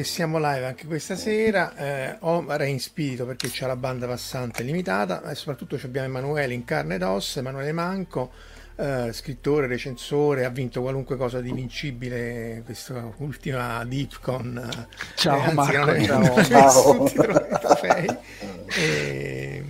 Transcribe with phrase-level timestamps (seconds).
[0.00, 1.74] E siamo live anche questa sera.
[1.76, 6.54] Eh, Omar è in spirito perché c'è la banda passante limitata e soprattutto abbiamo Emanuele
[6.54, 8.32] in carne ed ossa, Emanuele Manco,
[8.76, 14.56] eh, scrittore, recensore, ha vinto qualunque cosa di vincibile questa ultima Deepcon.
[14.72, 14.86] eh,
[15.16, 17.08] Ciao eh, anzi, Marco, è- ciao.
[18.72, 19.64] E,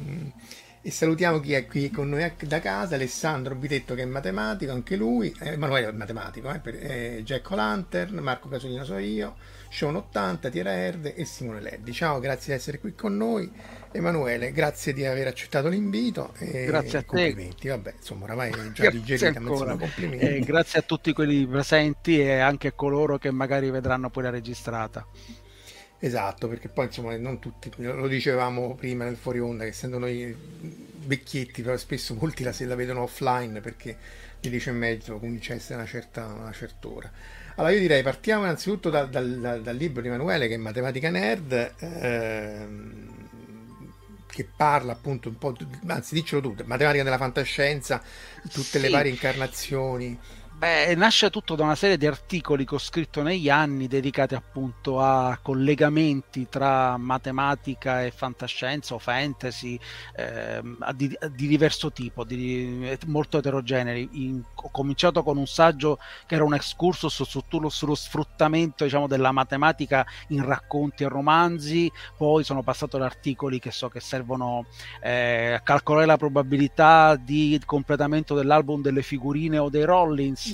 [0.82, 4.94] e salutiamo chi è qui con noi da casa, Alessandro Bitetto che è matematico, anche
[4.96, 9.36] lui, eh, Emanuele è matematico, eh, per- eh, Jack Lantern, Marco Casolino so io,
[9.70, 11.92] Sean 80, Tiera Erde e Simone Leddi.
[11.92, 13.50] Ciao, grazie di essere qui con noi.
[13.92, 17.06] Emanuele, grazie di aver accettato l'invito e Grazie a te.
[17.06, 17.68] complimenti.
[17.68, 19.72] Vabbè, insomma, oramai già digerita, ma ancora.
[19.72, 20.24] insomma, complimenti.
[20.26, 24.30] Eh, grazie a tutti quelli presenti e anche a coloro che magari vedranno poi la
[24.30, 25.06] registrata.
[26.02, 30.34] Esatto, perché poi insomma non tutti, lo dicevamo prima nel fuori onda, che essendo noi
[31.04, 33.98] vecchietti, però spesso molti la, se la vedono offline perché
[34.40, 37.12] le 10 e mezzo comincia a essere una certa, una certa ora.
[37.60, 41.10] Allora io direi partiamo innanzitutto dal, dal- dal- dal libro di Emanuele che è Matematica
[41.10, 43.08] Nerd, ehm,
[44.26, 45.54] che parla appunto un po',
[45.88, 48.02] anzi diccelo tu, matematica della fantascienza,
[48.50, 48.92] tutte le Sì.
[48.92, 50.18] varie incarnazioni.
[50.60, 55.00] Beh, nasce tutto da una serie di articoli che ho scritto negli anni dedicati appunto
[55.00, 59.80] a collegamenti tra matematica e fantascienza o fantasy
[60.80, 64.44] a di, di diverso tipo, di, molto eterogenei.
[64.54, 69.32] Ho cominciato con un saggio che era un excursus su- sullo, sullo sfruttamento diciamo, della
[69.32, 74.66] matematica in racconti e romanzi, poi sono passato ad articoli che so che servono
[75.00, 80.48] eh, a calcolare la probabilità di completamento dell'album delle figurine o dei Rollins,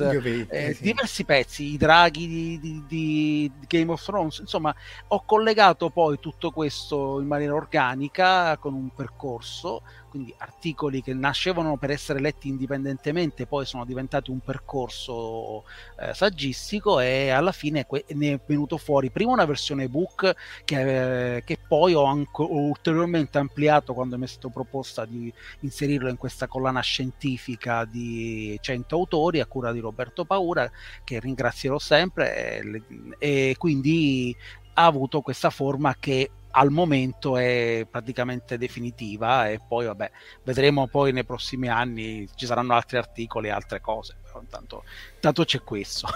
[0.49, 0.83] Eh, sì.
[0.83, 4.75] diversi pezzi, i draghi di- di- di Game of Thrones, insomma
[5.09, 9.83] ho collegato poi tutto questo in maniera organica con un percorso,
[10.17, 15.65] quindi articoli che nascevano per essere letti indipendentemente, poi sono diventati un percorso
[16.01, 20.35] eh, saggistico e alla fine que- ne è venuto fuori prima una versione ebook
[20.65, 26.09] che, che poi ho, anco- ho ulteriormente ampliato quando mi è stata proposta di inserirlo
[26.09, 30.71] in questa collana scientifica di 100 autori a cura di Roberto Paura,
[31.05, 32.83] che ringrazierò sempre, e,
[33.19, 34.35] e quindi
[34.79, 40.11] ha avuto questa forma che al momento è praticamente definitiva e poi vabbè
[40.43, 45.45] vedremo poi nei prossimi anni ci saranno altri articoli e altre cose però intanto, intanto
[45.45, 46.09] c'è questo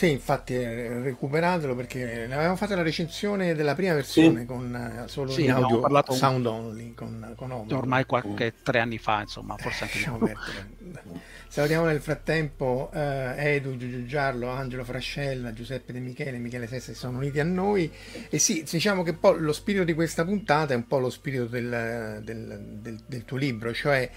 [0.00, 5.08] Sì, infatti eh, recuperatelo perché ne avevamo fatto la recensione della prima versione con eh,
[5.08, 7.76] solo Sì, in audio parlato- sound only con, con Omar.
[7.76, 11.12] ormai qualche tre anni fa insomma forse anche di più.
[11.48, 16.96] Salutiamo nel frattempo eh, Edu, Giulio Giarlo, Angelo Frascella, Giuseppe De Michele, Michele Sessa che
[16.96, 17.92] sono uniti a noi
[18.30, 21.44] e sì, diciamo che poi lo spirito di questa puntata è un po' lo spirito
[21.44, 24.08] del, del- del- del tuo libro, cioè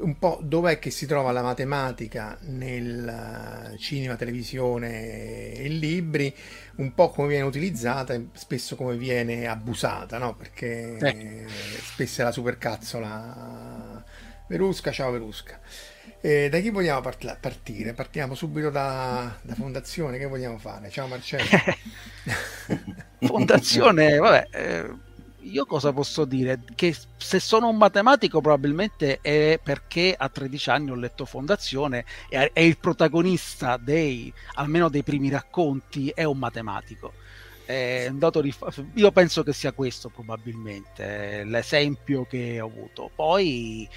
[0.00, 6.34] un po' dov'è che si trova la matematica nel cinema, televisione e libri,
[6.76, 10.34] un po' come viene utilizzata e spesso come viene abusata, no?
[10.34, 11.46] Perché eh.
[11.48, 14.04] spesso è la supercazzola
[14.50, 15.60] Verusca, ciao Verusca.
[16.20, 17.92] Eh, da chi vogliamo part- partire?
[17.92, 20.90] Partiamo subito da, da, Fondazione, che vogliamo fare?
[20.90, 21.48] Ciao Marcello.
[23.20, 24.90] fondazione, vabbè, eh,
[25.42, 26.60] io cosa posso dire?
[26.74, 32.50] Che se sono un matematico probabilmente è perché a 13 anni ho letto Fondazione e,
[32.52, 37.12] e il protagonista dei, almeno dei primi racconti, è un matematico.
[37.64, 38.52] È un dato di,
[38.94, 43.10] io penso che sia questo probabilmente l'esempio che ho avuto.
[43.14, 43.88] Poi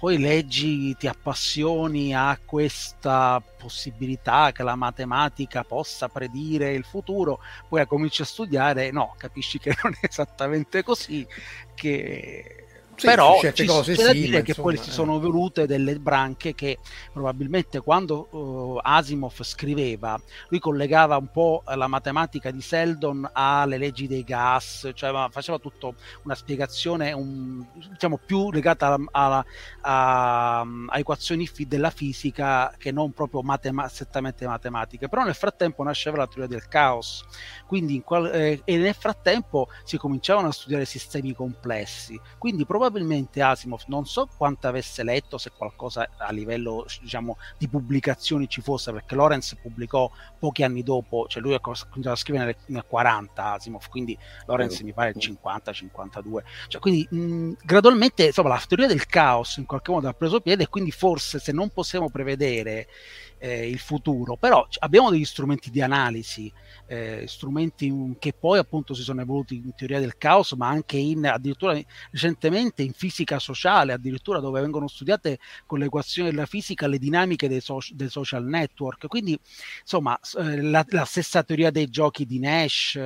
[0.00, 7.86] poi leggi, ti appassioni a questa possibilità che la matematica possa predire il futuro, poi
[7.86, 11.26] cominci a studiare, no, capisci che non è esattamente così,
[11.74, 12.64] che
[13.00, 14.82] sì, però ci, cose c'è da sì, dire che insomma, poi eh.
[14.82, 16.78] si sono evolute delle branche che
[17.12, 24.06] probabilmente quando uh, Asimov scriveva lui collegava un po' la matematica di Seldon alle leggi
[24.06, 25.90] dei gas cioè faceva tutta
[26.24, 29.44] una spiegazione un, diciamo più legata alla,
[29.80, 36.18] a, a, equazioni della fisica che non proprio matema- strettamente matematiche però nel frattempo nasceva
[36.18, 37.24] la teoria del caos
[37.70, 42.20] quindi qual- eh, e nel frattempo si cominciavano a studiare sistemi complessi.
[42.36, 48.48] Quindi probabilmente Asimov non so quanto avesse letto, se qualcosa a livello diciamo, di pubblicazioni
[48.48, 52.56] ci fosse, perché Lorenz pubblicò pochi anni dopo, cioè lui ha cominciato a scrivere nel,
[52.66, 58.62] nel 40 Asimov, quindi Lorenz mi pare il 50-52, cioè, quindi mh, gradualmente insomma, la
[58.66, 62.10] teoria del caos in qualche modo ha preso piede e quindi forse se non possiamo
[62.10, 62.88] prevedere
[63.40, 66.52] eh, il futuro, però abbiamo degli strumenti di analisi,
[66.86, 71.26] eh, strumenti che poi appunto si sono evoluti in teoria del caos, ma anche in
[71.26, 71.78] addirittura
[72.10, 77.48] recentemente in fisica sociale, addirittura dove vengono studiate con le equazioni della fisica le dinamiche
[77.48, 79.06] dei, so- dei social network.
[79.06, 79.38] Quindi
[79.80, 83.00] insomma eh, la, la, stessa teoria dei giochi di Nash,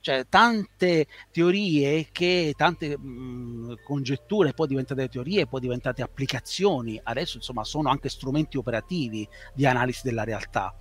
[0.00, 7.64] cioè tante teorie che tante mh, congetture poi diventate teorie, poi diventate applicazioni, adesso insomma
[7.64, 10.74] sono anche strumenti operativi di analisi analisi della realtà.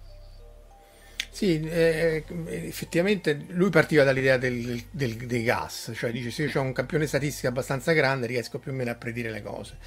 [1.31, 6.63] Sì, eh, effettivamente lui partiva dall'idea del, del, dei gas, cioè dice se io ho
[6.63, 9.77] un campione statistico abbastanza grande riesco più o meno a predire le cose.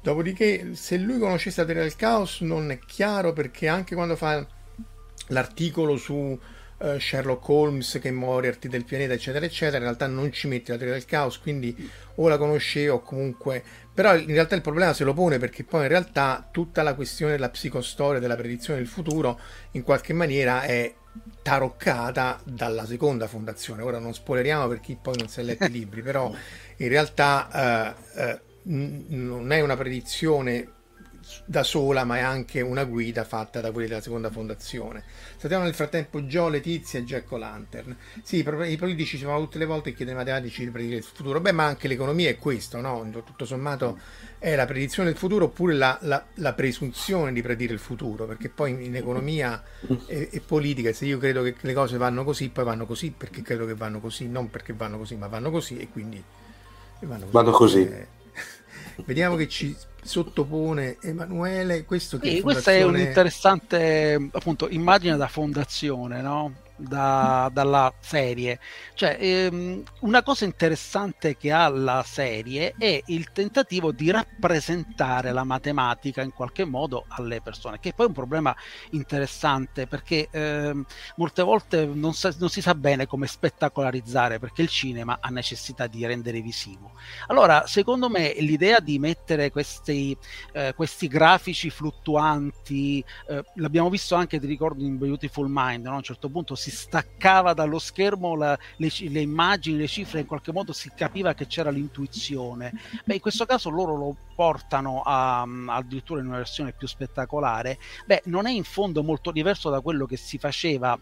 [0.00, 4.46] Dopodiché se lui conoscesse la teoria del caos non è chiaro perché anche quando fa
[5.28, 10.48] l'articolo su uh, Sherlock Holmes che Moriarty del pianeta eccetera eccetera in realtà non ci
[10.48, 13.62] mette la teoria del caos quindi o la conosceva o comunque
[13.94, 17.32] però in realtà il problema se lo pone perché poi in realtà tutta la questione
[17.32, 19.38] della psicostoria, della predizione del futuro,
[19.72, 20.94] in qualche maniera è
[21.42, 23.82] taroccata dalla seconda fondazione.
[23.82, 26.32] Ora non spoileriamo per chi poi non si è letto i libri, però
[26.76, 30.80] in realtà eh, eh, non è una predizione
[31.44, 35.04] da sola, ma è anche una guida fatta da quelli della seconda fondazione.
[35.36, 37.96] Saltiamo nel frattempo Joe, Letizia e Jack O'Lantern.
[38.22, 41.02] Sì, i politici si fanno tutte le volte che chiedono ai matematici di predire il
[41.02, 41.40] futuro.
[41.40, 43.08] Beh, ma anche l'economia è questo, no?
[43.24, 43.98] Tutto sommato
[44.38, 48.48] è la predizione del futuro oppure la, la, la presunzione di predire il futuro, perché
[48.48, 49.62] poi in, economia
[50.06, 53.42] e, e, politica, se io credo che le cose vanno così, poi vanno così perché
[53.42, 56.22] credo che vanno così, non perché vanno così, ma vanno così e quindi
[57.00, 57.32] vanno così.
[57.32, 57.80] Vanno così.
[57.88, 58.06] Eh,
[59.04, 61.84] vediamo che ci sottopone Emanuele.
[61.84, 62.52] Questo che sì, fondazione...
[62.54, 66.54] questa è un'interessante appunto immagine da fondazione, no?
[66.82, 68.58] Da, dalla serie.
[68.94, 75.44] Cioè, ehm, una cosa interessante che ha la serie è il tentativo di rappresentare la
[75.44, 78.54] matematica in qualche modo alle persone, che poi è un problema
[78.90, 80.84] interessante perché ehm,
[81.16, 85.86] molte volte non, sa, non, si sa bene come spettacolarizzare perché il cinema ha necessità
[85.86, 86.92] di rendere visivo.
[87.28, 90.16] Allora, secondo me, l'idea di mettere questi,
[90.52, 95.92] eh, questi grafici fluttuanti, eh, l'abbiamo visto anche, ti ricordo, in Beautiful Mind, no?
[95.92, 100.26] a un certo punto si staccava dallo schermo la, le, le, immagini, le cifre, in
[100.26, 102.72] qualche modo si capiva che c'era l'intuizione.
[103.04, 107.78] Beh, in questo caso loro lo portano a, addirittura in una versione più spettacolare.
[108.06, 110.98] Beh, non è in fondo molto diverso da quello che si faceva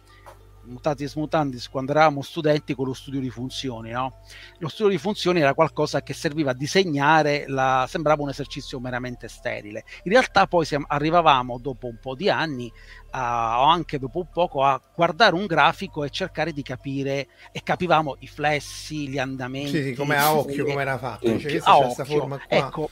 [0.70, 4.20] mutatis mutandis quando eravamo studenti con lo studio di funzioni no?
[4.58, 7.86] lo studio di funzioni era qualcosa che serviva a disegnare la...
[7.88, 9.84] sembrava un esercizio meramente sterile.
[10.04, 10.86] In realtà poi siamo...
[10.88, 12.70] arrivavamo dopo un po' di anni
[13.10, 13.62] a...
[13.62, 18.16] o anche dopo un poco a guardare un grafico e cercare di capire e capivamo
[18.20, 21.38] i flessi gli andamenti sì, sì come a occhio come era fatto.
[21.38, 22.90] Cioè, a occhio, ecco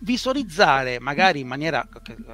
[0.00, 1.86] visualizzare magari in maniera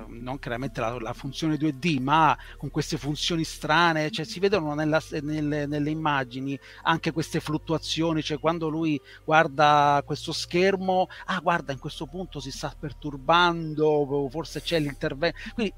[0.09, 5.03] non chiaramente la, la, funzione 2D ma con queste funzioni strane cioè si vedono nella,
[5.23, 11.79] nelle, nelle, immagini anche queste fluttuazioni cioè quando lui guarda questo schermo ah guarda in
[11.79, 15.75] questo punto si sta perturbando forse c'è l'intervento quindi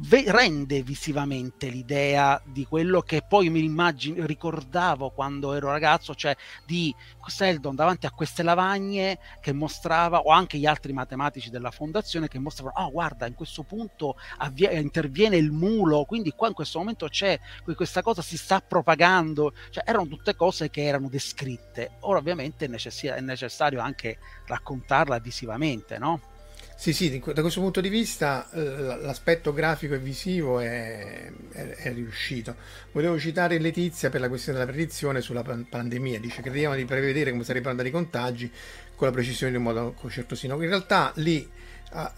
[0.00, 6.36] ve- rende visivamente l'idea di quello che poi mi immagino, ricordavo quando ero ragazzo, cioè
[6.64, 6.94] di
[7.26, 12.38] Seldon davanti a queste lavagne che mostrava, o anche gli altri matematici della fondazione che
[12.38, 17.08] mostravano, oh guarda, in questo punto avvie- interviene il mulo, quindi qua in questo momento
[17.08, 17.38] c'è,
[17.74, 21.96] questa cosa si sta propagando, cioè erano tutte cose che erano descritte.
[22.00, 26.36] Ora ovviamente è, necess- è necessario anche raccontarla visivamente, no?
[26.80, 28.60] Sì, sì, da questo punto di vista eh,
[29.00, 32.54] l'aspetto grafico e visivo è, è, è, riuscito.
[32.92, 36.20] Volevo citare Letizia per la questione della predizione sulla pandemia.
[36.20, 38.48] Dice che di prevedere come sarebbero andati i contagi
[38.94, 40.54] con la precisione di un modo certosino.
[40.62, 41.50] In realtà lì
[41.90, 42.12] Ah,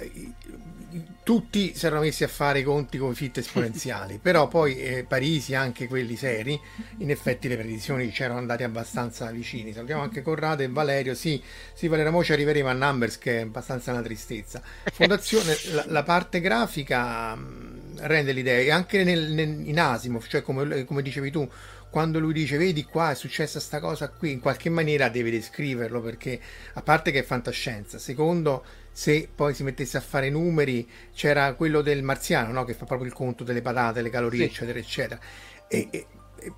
[1.23, 5.55] tutti si erano messi a fare i conti con fitte esponenziali, però poi eh, Parisi,
[5.55, 6.61] anche quelli seri,
[6.99, 9.73] in effetti le predizioni c'erano andate abbastanza vicini.
[9.73, 11.15] Salutiamo anche Corrado e Valerio.
[11.15, 11.41] Sì,
[11.73, 14.61] sì Valerio, mo ci arriveremo a Numbers che è abbastanza una tristezza.
[14.93, 20.43] Fondazione, la, la, parte grafica mh, rende l'idea, e anche nel, nel, in Asimov, cioè
[20.43, 21.49] come, come dicevi tu,
[21.91, 26.01] quando lui dice vedi qua è successa sta cosa qui, in qualche maniera deve descriverlo
[26.01, 26.41] perché
[26.75, 28.65] a parte che è fantascienza, secondo
[29.01, 32.65] se poi si mettesse a fare numeri c'era quello del marziano no?
[32.65, 34.45] che fa proprio il conto delle patate, le calorie sì.
[34.45, 35.21] eccetera eccetera
[35.69, 36.07] e, e,
[36.39, 36.53] e,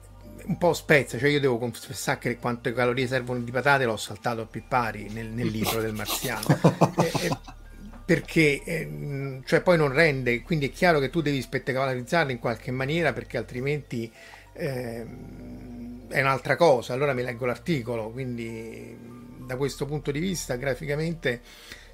[0.46, 4.40] un po' spezza, cioè io devo confessare che quante calorie servono di patate l'ho saltato
[4.40, 6.44] a pippari nel, nel libro del marziano
[6.99, 7.30] e,
[8.04, 12.72] perché eh, cioè poi non rende quindi è chiaro che tu devi spettacolarizzarlo in qualche
[12.72, 14.11] maniera perché altrimenti
[14.54, 15.06] eh,
[16.08, 16.92] è un'altra cosa.
[16.92, 21.40] Allora mi leggo l'articolo, quindi da questo punto di vista graficamente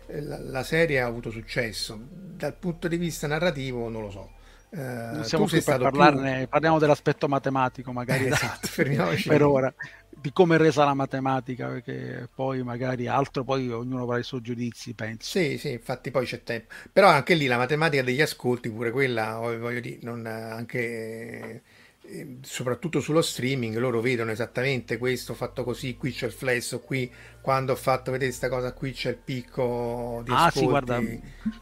[0.09, 1.99] la, la, serie ha avuto successo.
[2.11, 4.31] Dal punto di vista narrativo non lo so.
[4.71, 6.49] Eh, non siamo qui per parlarne, più...
[6.49, 9.73] parliamo dell'aspetto matematico magari esatto, per ora
[10.21, 14.41] di come è resa la matematica, perché poi magari altro, poi ognuno avrà i suoi
[14.41, 15.31] giudizi, penso.
[15.31, 16.75] Sì, sì, infatti poi c'è tempo.
[16.93, 21.63] Però anche lì la matematica degli ascolti, pure quella, voglio dire, non, anche
[22.11, 27.11] Ehm, soprattutto sullo streaming loro vedono esattamente questo fatto così qui c'è il flash qui
[27.41, 30.59] quando ho fatto vedere questa cosa qui c'è il picco di ah ascolti.
[30.59, 31.01] sì guarda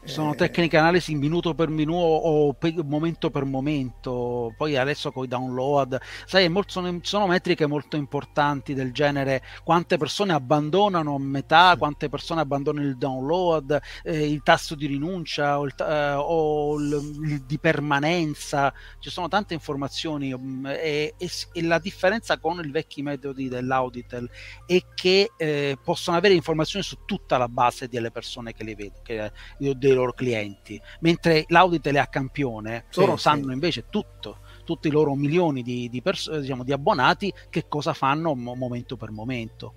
[0.03, 0.35] sono eh...
[0.35, 5.99] tecniche analisi minuto per minuto o pe- momento per momento poi adesso con i download
[6.25, 12.09] sai molto, sono, sono, metriche molto importanti del genere quante persone abbandonano a metà quante
[12.09, 17.41] persone abbandonano il download eh, il tasso di rinuncia o, il, eh, o il, il,
[17.45, 23.01] di permanenza ci sono tante informazioni Mm, e, e, e, la differenza con i vecchi
[23.01, 24.29] metodi dell'Auditel
[24.65, 25.31] è che
[25.77, 29.93] eh, possono avere informazioni su tutta la base delle persone che le vedono, che, dei
[29.93, 33.23] loro clienti, mentre l'Auditel è a campione, sì, loro sì.
[33.23, 37.93] sanno invece tutto tutti i loro milioni di, di, pers- diciamo, di abbonati che cosa
[37.93, 39.73] fanno momento per momento.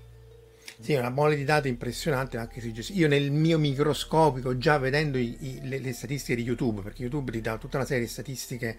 [0.80, 5.16] Sì, è una mole di dati impressionante anche se io nel mio microscopico già vedendo
[5.16, 8.10] i, i, le, le, statistiche di YouTube, perché YouTube ti dà tutta una serie di
[8.10, 8.76] statistiche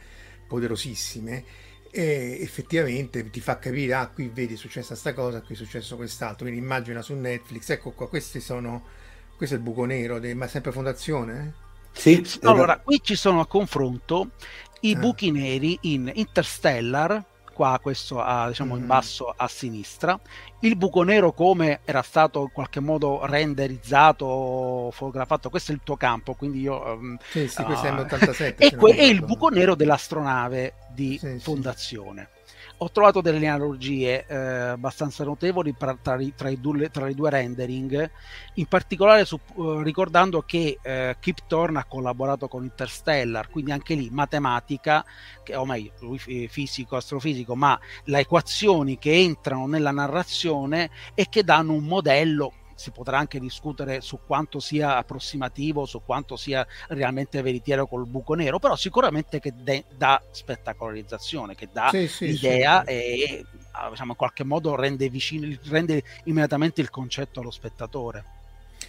[0.47, 1.43] poderosissime
[1.91, 5.97] e effettivamente ti fa capire, ah qui vedi è successa sta cosa, qui è successo
[5.97, 8.83] quest'altro, quindi immagina su Netflix, ecco qua, questi sono,
[9.35, 11.53] questo è il buco nero, de, ma sempre fondazione?
[11.93, 11.99] Eh?
[11.99, 12.39] Sì.
[12.43, 14.31] Allora, qui ci sono a confronto
[14.81, 14.99] i ah.
[14.99, 17.23] buchi neri in Interstellar,
[17.61, 18.81] qua questo a, diciamo mm-hmm.
[18.81, 20.19] in basso a sinistra,
[20.61, 25.95] il buco nero come era stato in qualche modo renderizzato, fotografato, questo è il tuo
[25.95, 26.81] campo, quindi io...
[26.83, 28.55] Um, sì, sì, questo uh, è l'87.
[28.57, 32.29] e, que- è il buco nero dell'astronave di sì, fondazione.
[32.33, 32.40] Sì
[32.83, 38.11] ho trovato delle analogie eh, abbastanza notevoli tra, tra, tra, due, tra, le due rendering,
[38.55, 43.93] in particolare su, uh, ricordando che uh, Kip Thorne ha collaborato con Interstellar, quindi anche
[43.93, 45.05] lì matematica,
[45.43, 51.43] che, o meglio, lui fisico, astrofisico, ma le equazioni che entrano nella narrazione e che
[51.43, 57.39] danno un modello si potrà anche discutere su quanto sia approssimativo, su quanto sia realmente
[57.43, 62.83] veritiero col buco nero, però sicuramente che de- dà spettacolarizzazione, che dà sì, sì, idea
[62.83, 62.89] sì.
[62.89, 68.23] e ah, diciamo, in qualche modo rende, vicino, rende immediatamente il concetto allo spettatore.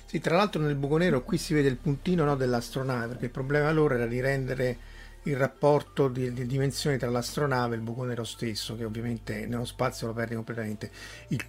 [0.07, 3.31] Sì, tra l'altro nel buco nero qui si vede il puntino no, dell'astronave, perché il
[3.31, 4.79] problema loro era di rendere
[5.25, 9.65] il rapporto di, di, dimensioni tra l'astronave e il buco nero stesso, che ovviamente nello
[9.65, 10.91] spazio lo perde completamente.
[11.29, 11.45] Il,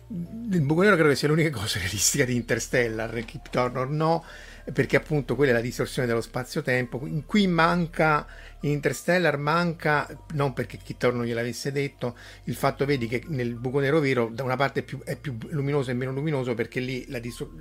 [0.51, 4.23] il buco nero credo sia l'unica cosa realistica di Interstellar, Kip Turner no,
[4.71, 7.05] perché appunto quella è la distorsione dello spazio-tempo.
[7.05, 8.25] In qui manca,
[8.61, 12.15] in Interstellar manca, non perché chi torno gliel'avesse detto,
[12.45, 15.35] il fatto vedi che nel buco nero vero da una parte è più, è più
[15.49, 17.51] luminoso e meno luminoso perché lì distor-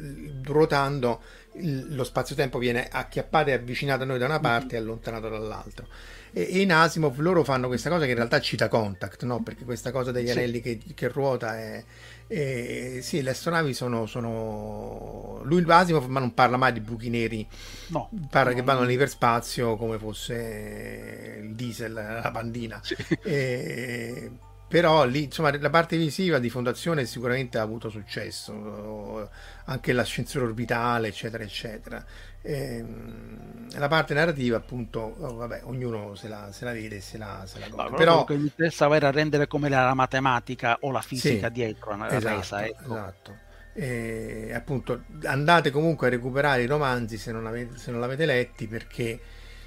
[0.45, 1.21] ruotando
[1.55, 5.87] il, lo spazio-tempo viene acchiappato e avvicinato a noi da una parte e allontanato dall'altra.
[6.33, 9.43] E, e, in Asimov loro fanno questa cosa che in realtà cita Contact, no?
[9.43, 11.85] perché questa cosa degli anelli che, che ruota è,
[12.35, 15.43] e, sì, le astronavi sono, sono...
[15.45, 17.47] Lui Asimov ma non parla mai di buchi neri,
[17.89, 22.81] no, parla no, che vanno nell'iperspazio come fosse il diesel, la bandina.
[22.83, 22.97] Sì.
[23.23, 24.31] E,
[24.67, 29.29] però lì insomma la parte visiva di fondazione sicuramente ha avuto successo
[29.67, 32.03] anche l'ascensore orbitale eccetera eccetera
[32.43, 37.01] e, ehm, la parte narrativa appunto oh, vabbè ognuno se la, se la vede e
[37.01, 40.91] se la, se la gode però che mi interessava era rendere come la matematica o
[40.91, 42.93] la fisica sì, dietro la esatto, resa, ecco.
[42.93, 43.37] esatto.
[43.75, 48.67] E, appunto andate comunque a recuperare i romanzi se non, avete, se non l'avete letti
[48.67, 49.21] perché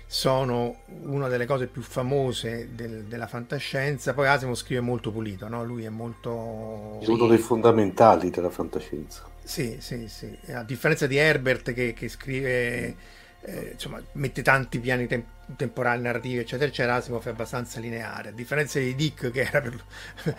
[0.07, 4.13] sono una delle cose più famose del, della fantascienza.
[4.13, 5.63] Poi Asimov scrive molto pulito, no?
[5.63, 6.99] lui è molto...
[7.01, 9.23] È uno dei fondamentali della fantascienza.
[9.45, 10.37] Sì, sì, sì.
[10.51, 12.95] A differenza di Herbert che, che scrive,
[13.41, 15.23] eh, insomma, mette tanti piani tem-
[15.55, 18.29] temporali, narrativi, eccetera, eccetera, Asimov è abbastanza lineare.
[18.29, 19.79] A differenza di Dick che era per...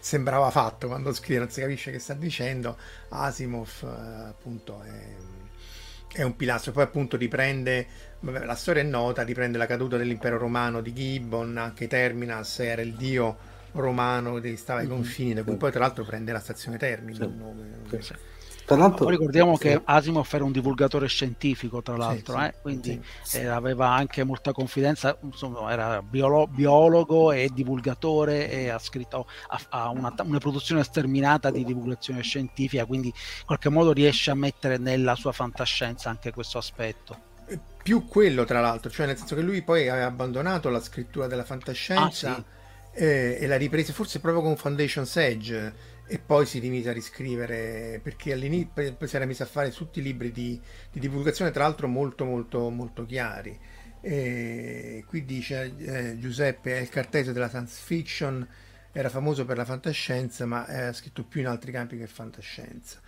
[0.00, 6.22] sembrava fatto quando scrive, non si capisce che sta dicendo, Asimov eh, appunto è, è
[6.22, 6.70] un pilastro.
[6.70, 7.86] Poi appunto riprende
[8.20, 12.94] la storia è nota, riprende la caduta dell'impero romano di Gibbon, anche Terminas era il
[12.94, 14.94] dio romano che stava ai mm-hmm.
[14.94, 17.18] confini, da cui poi tra l'altro prende la stazione Termini.
[17.98, 18.14] Sì.
[18.64, 19.62] Tra l'altro, poi ricordiamo sì.
[19.62, 22.54] che Asimov era un divulgatore scientifico, tra l'altro, sì, eh?
[22.62, 23.38] quindi sì.
[23.38, 29.26] eh, aveva anche molta confidenza, insomma, era biolo- biologo e divulgatore e ha scritto
[29.68, 34.78] ha, una, una, produzione sterminata di divulgazione scientifica, quindi in qualche modo riesce a mettere
[34.78, 37.32] nella sua fantascienza anche questo aspetto
[37.84, 41.44] più quello tra l'altro, cioè nel senso che lui poi aveva abbandonato la scrittura della
[41.44, 42.44] fantascienza ah,
[42.90, 43.02] sì.
[43.02, 47.98] eh, e l'ha ripresa forse proprio con Foundation Edge e poi si rimise a riscrivere
[48.02, 51.88] perché all'inizio si era messo a fare tutti i libri di, di divulgazione tra l'altro
[51.88, 53.58] molto molto molto chiari.
[54.00, 58.46] E qui dice eh, Giuseppe è il cartesio della science fiction
[58.92, 63.00] era famoso per la fantascienza ma ha scritto più in altri campi che fantascienza.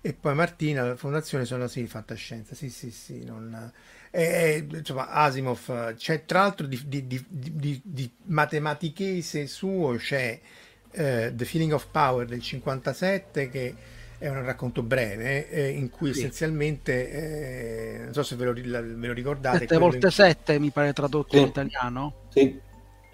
[0.00, 3.72] E poi Martina la fondazione sono sì fantascienza sì sì sì non
[4.10, 10.40] eh, insomma, Asimov c'è tra l'altro di, di, di, di matematichese suo c'è
[10.94, 13.74] eh, The Feeling of Power del 57 che
[14.18, 16.20] è un racconto breve eh, in cui sì.
[16.20, 20.92] essenzialmente eh, non so se ve lo, ve lo ricordate 7 volte 7 mi pare
[20.92, 21.42] tradotto sì.
[21.42, 22.60] in italiano sì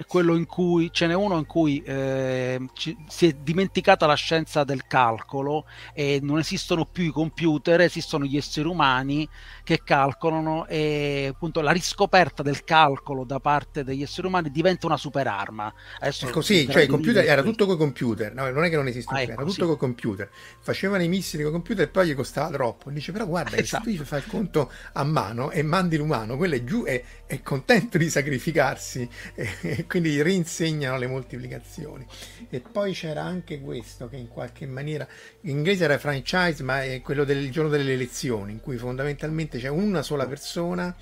[0.07, 4.65] quello in cui ce n'è uno in cui eh, ci, si è dimenticata la scienza
[4.65, 9.29] del calcolo e non esistono più i computer, esistono gli esseri umani
[9.65, 14.97] che calcolano e appunto la riscoperta del calcolo da parte degli esseri umani diventa una
[14.97, 15.73] superarma.
[16.01, 18.77] Adesso è così, cioè il computer era tutto con i computer, no, non è che
[18.77, 20.31] non esiste ah, più, era tutto con i computer.
[20.61, 22.91] Facevano i missili con i computer e poi gli costava troppo.
[22.91, 23.91] Dice però guarda, esatto.
[23.91, 27.43] se tu fai il conto a mano e mandi l'umano, quello è giù e è
[27.43, 32.07] contento di sacrificarsi e quindi rinsegnano le moltiplicazioni.
[32.49, 35.05] E poi c'era anche questo che in qualche maniera
[35.43, 39.67] in inglese era franchise, ma è quello del giorno delle elezioni, in cui fondamentalmente c'è
[39.67, 40.95] una sola persona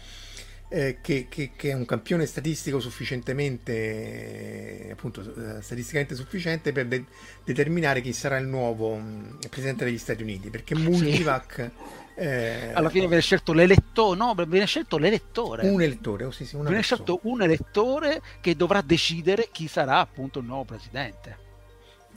[0.71, 6.87] eh, che, che, che, è un campione statistico sufficientemente, eh, appunto, eh, statisticamente sufficiente per
[6.87, 7.05] de-
[7.45, 11.71] determinare chi sarà il nuovo mm, presidente degli Stati Uniti, perché Multivac...
[12.21, 15.69] Eh, alla fine viene scelto l'elettore, no, viene scelto l'elettore.
[15.69, 16.83] Un elettore, oh, sì, sì, viene persona.
[16.83, 21.47] scelto un elettore che dovrà decidere chi sarà appunto il nuovo presidente.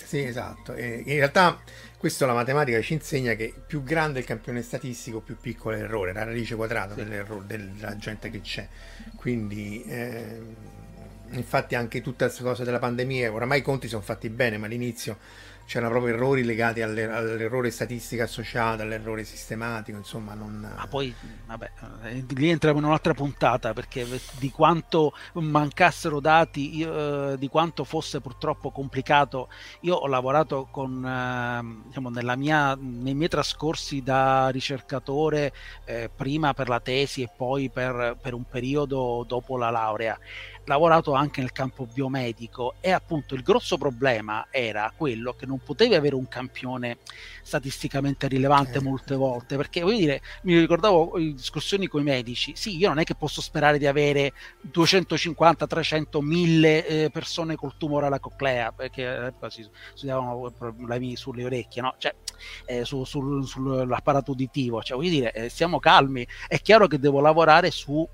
[0.04, 0.74] Sì, esatto.
[0.74, 1.62] E in realtà
[1.98, 6.14] questo la matematica ci insegna che più grande il campione statistico, più piccolo è l'errore,
[6.14, 7.04] la radice quadrata sì.
[7.04, 8.68] dell'errore, della gente che c'è.
[9.16, 10.42] Quindi, eh,
[11.30, 15.20] infatti, anche tutte queste cose della pandemia, oramai i conti sono fatti bene, ma all'inizio
[15.72, 20.70] c'erano proprio errori legati alle, all'errore statistico associato, all'errore sistematico, insomma non...
[20.76, 21.72] Ma poi, vabbè,
[22.04, 24.06] eh, lì entriamo in un'altra puntata perché
[24.38, 29.48] di quanto mancassero dati, io, eh, di quanto fosse purtroppo complicato,
[29.82, 35.54] io ho lavorato con, eh, diciamo, mia, nei miei trascorsi da ricercatore,
[35.86, 40.20] eh, prima per la tesi e poi per, per un periodo dopo la laurea,
[40.66, 45.96] lavorato anche nel campo biomedico e appunto il grosso problema era quello che non potevi
[45.96, 46.98] avere un campione
[47.42, 48.82] statisticamente rilevante eh.
[48.82, 53.00] molte volte, perché voglio dire, mi ricordavo in discussioni con i medici, sì, io non
[53.00, 58.72] è che posso sperare di avere 250, 300, 1000 eh, persone col tumore alla coclea,
[58.72, 61.96] perché eh, si studiavano problemi sulle orecchie, no?
[61.98, 62.14] Cioè,
[62.66, 67.20] eh, su, sul, sull'apparato uditivo, cioè voglio dire, eh, stiamo calmi, è chiaro che devo
[67.20, 68.08] lavorare su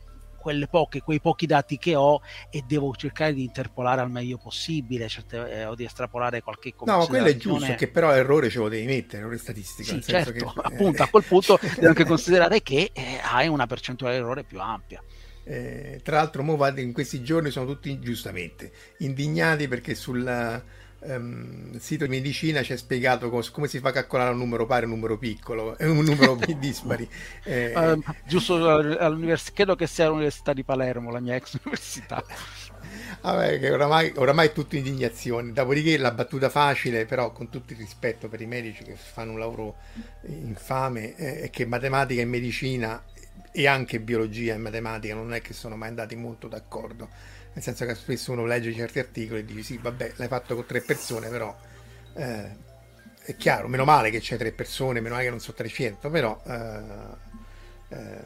[0.48, 5.10] quelle poche, quei pochi dati che ho e devo cercare di interpolare al meglio possibile
[5.10, 8.70] certe, eh, o di estrapolare qualche No, quello è giusto, che però l'errore ce lo
[8.70, 9.90] devi mettere, errore statistico.
[9.90, 14.16] Sì, certo, che, appunto, a quel punto devi anche considerare che eh, hai una percentuale
[14.16, 15.04] di errore più ampia.
[15.44, 16.44] Eh, tra l'altro,
[16.78, 20.64] in questi giorni sono tutti giustamente indignati perché sul
[21.00, 24.66] um, sito di medicina ci ha spiegato cos- come si fa a calcolare un numero
[24.66, 27.08] pari e un numero piccolo un numero dispari.
[27.44, 32.24] Eh, uh, giusto all'università, credo che sia l'Università di Palermo, la mia ex università.
[33.22, 35.52] Vabbè, che oramai, oramai è tutto indignazione.
[35.52, 39.40] Dopodiché la battuta facile, però con tutto il rispetto per i medici che fanno un
[39.40, 39.78] lavoro
[40.28, 43.04] infame, eh, è che matematica e medicina
[43.52, 47.10] e anche biologia e matematica non è che sono mai andati molto d'accordo
[47.58, 50.68] nel senso che spesso uno legge certi articoli e dice sì vabbè l'hai fatto con
[50.68, 51.58] tre persone però
[52.14, 52.56] eh,
[53.24, 56.40] è chiaro meno male che c'è tre persone meno male che non sono 300 però
[56.46, 57.26] eh,
[57.90, 58.22] eh,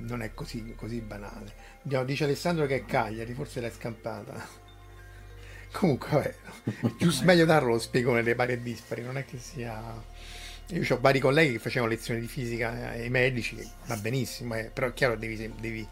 [0.00, 1.52] non è così, così banale.
[1.82, 4.32] Andiamo, dice Alessandro che è Cagliari forse l'hai scampata.
[5.70, 10.02] Comunque vabbè, giusto meglio darlo lo spiegone dei pari e dispari non è che sia
[10.68, 14.86] io ho vari colleghi che facevano lezioni di fisica ai medici va benissimo eh, però
[14.86, 15.86] è chiaro devi, devi,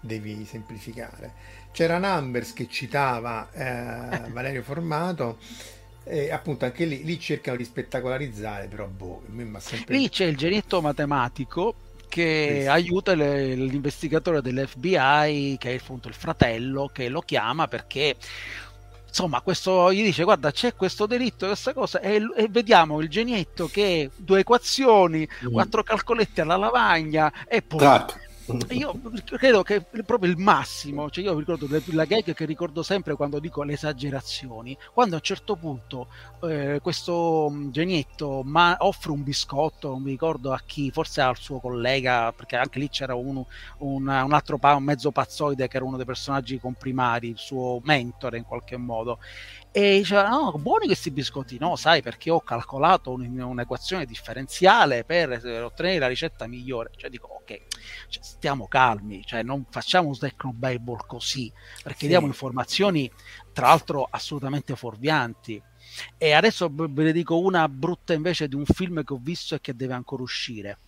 [0.00, 1.32] devi semplificare
[1.74, 5.38] c'era Numbers che citava eh, Valerio Formato
[6.04, 9.22] e appunto anche lì, lì cercano di spettacolarizzare però boh,
[9.58, 9.96] sempre...
[9.96, 11.74] lì c'è il genietto matematico
[12.08, 12.66] che sì.
[12.68, 18.14] aiuta le, l'investigatore dell'FBI che è appunto il fratello che lo chiama perché
[19.08, 23.68] insomma, questo gli dice: Guarda, c'è questo delitto, questa cosa, e, e vediamo il genietto
[23.68, 25.52] che due equazioni, mm.
[25.52, 27.78] quattro calcoletti alla lavagna e poi.
[27.78, 28.32] Tac.
[28.70, 33.38] Io credo che proprio il massimo, cioè io ricordo la gag che ricordo sempre quando
[33.38, 36.08] dico le esagerazioni, quando a un certo punto
[36.42, 41.38] eh, questo mm, genietto ma offre un biscotto, non mi ricordo a chi, forse al
[41.38, 43.46] suo collega, perché anche lì c'era uno,
[43.78, 47.80] un, un altro pa- un mezzo pazzoide che era uno dei personaggi comprimari, il suo
[47.84, 49.20] mentore in qualche modo,
[49.76, 51.58] e diceva no buoni questi biscotti.
[51.58, 55.30] No sai perché ho calcolato un, un'equazione differenziale per
[55.64, 56.92] ottenere la ricetta migliore.
[56.94, 57.60] Cioè dico ok
[58.06, 62.06] cioè, stiamo calmi cioè non facciamo un Technobabble così perché sì.
[62.06, 63.10] diamo informazioni
[63.52, 65.60] tra l'altro assolutamente fuorvianti.
[66.16, 69.60] E adesso ve ne dico una brutta invece di un film che ho visto e
[69.60, 70.78] che deve ancora uscire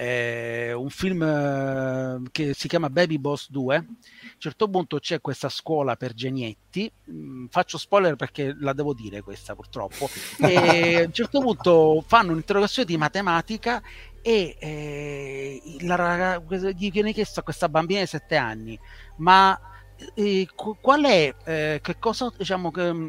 [0.00, 3.76] eh, un film eh, che si chiama Baby Boss 2.
[3.76, 3.96] A un
[4.38, 9.54] certo punto c'è questa scuola per genietti, mm, faccio spoiler perché la devo dire questa
[9.54, 10.08] purtroppo,
[10.40, 13.82] e a un certo punto fanno un'interrogazione di matematica
[14.22, 16.42] e eh, la,
[16.74, 18.78] gli viene chiesto a questa bambina di 7 anni,
[19.16, 19.58] ma
[20.14, 23.08] eh, qual è, eh, che cosa, diciamo che mm,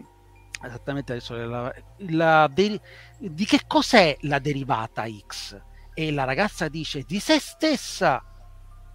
[0.66, 1.74] esattamente adesso la,
[2.10, 2.78] la, di,
[3.18, 5.70] di che cos'è la derivata X?
[6.08, 8.24] E la ragazza dice di se stessa!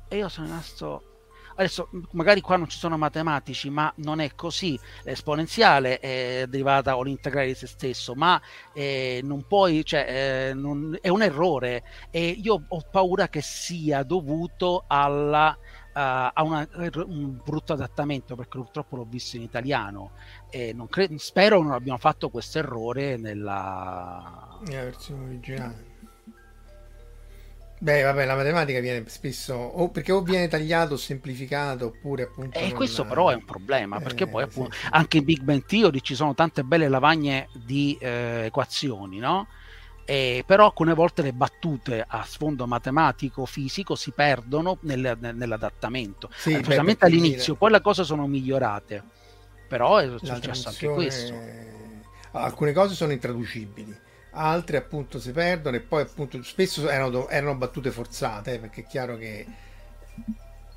[0.08, 1.02] E io sono rimasto
[1.58, 7.02] adesso magari qua non ci sono matematici ma non è così l'esponenziale è derivata o
[7.02, 8.38] l'integrale di se stesso ma
[8.74, 11.82] eh, non puoi cioè eh, non, è un errore.
[12.10, 15.56] E io ho paura che sia dovuto alla
[15.96, 16.68] Uh, a una,
[17.06, 20.10] un brutto adattamento perché purtroppo l'ho visto in italiano.
[20.50, 24.58] E non cre- spero non abbiamo fatto questo errore nella...
[24.66, 25.85] nella versione originale
[27.78, 32.58] Beh, vabbè, la matematica viene spesso o perché o viene tagliato o semplificato oppure appunto.
[32.58, 32.72] E non...
[32.72, 34.86] questo però è un problema perché eh, poi appunto sì.
[34.90, 39.48] anche in Big Bang Theory ci sono tante belle lavagne di eh, equazioni, no?
[40.06, 46.30] E, però alcune volte le battute a sfondo matematico fisico si perdono nel, nel, nell'adattamento,
[46.34, 49.02] sì, eh, specialmente all'inizio, poi le cose sono migliorate,
[49.68, 51.34] però è successo anche questo.
[52.30, 54.04] Alcune cose sono intraducibili
[54.36, 58.86] altre appunto si perdono e poi appunto spesso erano, erano battute forzate eh, perché è
[58.86, 59.46] chiaro che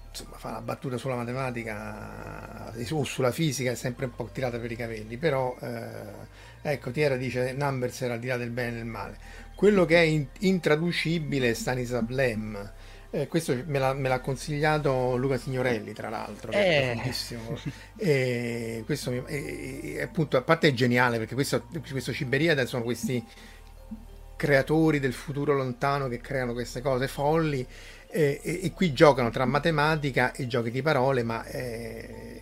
[0.10, 4.72] insomma fa una battuta sulla matematica o sulla fisica è sempre un po' tirata per
[4.72, 8.76] i capelli però eh, ecco Tiera dice Numbers era al di là del bene e
[8.76, 9.17] del male
[9.60, 12.72] quello che è in, intraducibile è Stanislav Lem.
[13.10, 17.13] Eh, questo me l'ha, me l'ha, consigliato Luca Signorelli, tra l'altro, che eh.
[17.98, 23.22] e questo è, è, appunto, a parte è geniale perché questo, questo Ciberiade sono questi
[24.39, 27.67] creatori del futuro lontano che creano queste cose folli
[28.08, 31.43] e, e, e qui giocano tra matematica e giochi di parole, ma...
[31.43, 32.41] È...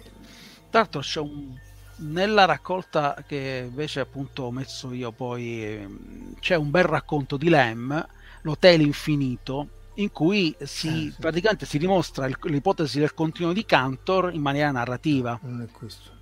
[0.70, 1.66] Tra l'altro c'è un
[2.00, 7.50] nella raccolta che invece appunto ho messo io poi ehm, c'è un bel racconto di
[7.50, 8.08] Lem,
[8.42, 11.16] l'Hotel Infinito, in cui si, eh, sì.
[11.20, 15.40] praticamente si dimostra l'ipotesi del continuo di Cantor in maniera narrativa.
[15.42, 16.17] Non è questo.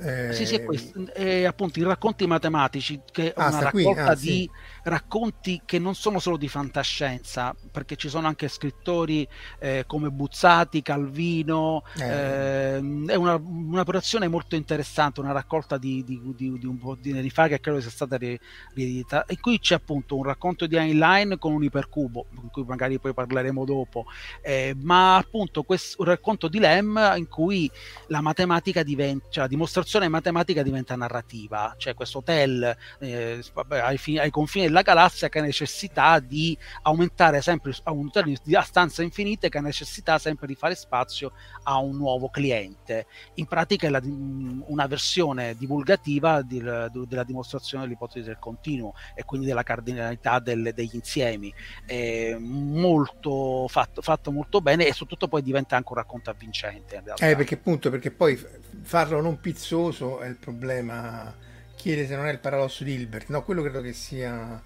[0.00, 0.32] Eh...
[0.32, 1.06] Sì, sì, è questo.
[1.12, 4.50] È appunto i racconti matematici, che è ah, una raccolta ah, di sì.
[4.88, 9.26] Racconti che non sono solo di fantascienza, perché ci sono anche scrittori
[9.58, 11.82] eh, come Buzzati, Calvino.
[11.98, 12.06] Eh.
[12.06, 17.12] Eh, è una, un'operazione molto interessante, una raccolta di, di, di, di un po' di
[17.12, 19.26] anni fa che credo sia stata rieditata.
[19.26, 23.14] E qui c'è appunto un racconto di Heinlein con un ipercubo, di cui magari poi
[23.14, 24.06] parleremo dopo,
[24.42, 27.70] eh, ma appunto questo, un racconto di Lem in cui
[28.08, 34.18] la matematica diventa, cioè la dimostrazione matematica diventa narrativa, cioè questo hotel eh, ai, fini,
[34.18, 39.48] ai, confini della galassia che ha necessità di aumentare sempre a un di stanze infinite
[39.48, 41.32] che ha necessità sempre di fare spazio
[41.64, 43.06] a un nuovo cliente.
[43.34, 49.46] In pratica è la, una versione divulgativa di, della dimostrazione dell'ipotesi del continuo e quindi
[49.46, 51.52] della cardinalità del, degli insiemi.
[51.84, 57.02] È molto fatto, fatto molto bene e soprattutto poi diventa anche un racconto avvincente.
[57.18, 58.36] Eh, perché appunto, perché poi
[58.82, 61.46] farlo non pizzoso è il problema.
[61.88, 63.30] Chiede se non è il paradosso di Hilbert.
[63.30, 64.62] No, quello credo che sia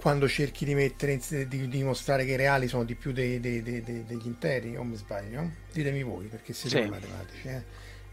[0.00, 3.62] quando cerchi di mettere di, di dimostrare che i reali sono di più dei, dei,
[3.62, 5.48] dei, degli interi, o mi sbaglio?
[5.72, 6.88] Ditemi voi, perché siete sì.
[6.88, 7.46] matematici.
[7.46, 7.62] Eh?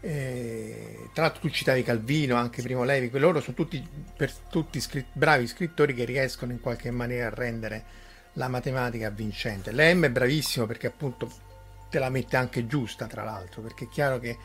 [0.00, 3.84] E, tra l'altro tu citavi Calvino, anche Primo Levi, loro sono tutti,
[4.16, 7.84] per, tutti scritt- bravi scrittori che riescono in qualche maniera a rendere
[8.34, 9.72] la matematica vincente.
[9.72, 11.28] Lem è bravissimo perché appunto
[11.90, 14.38] te la mette anche giusta, tra l'altro, perché è chiaro che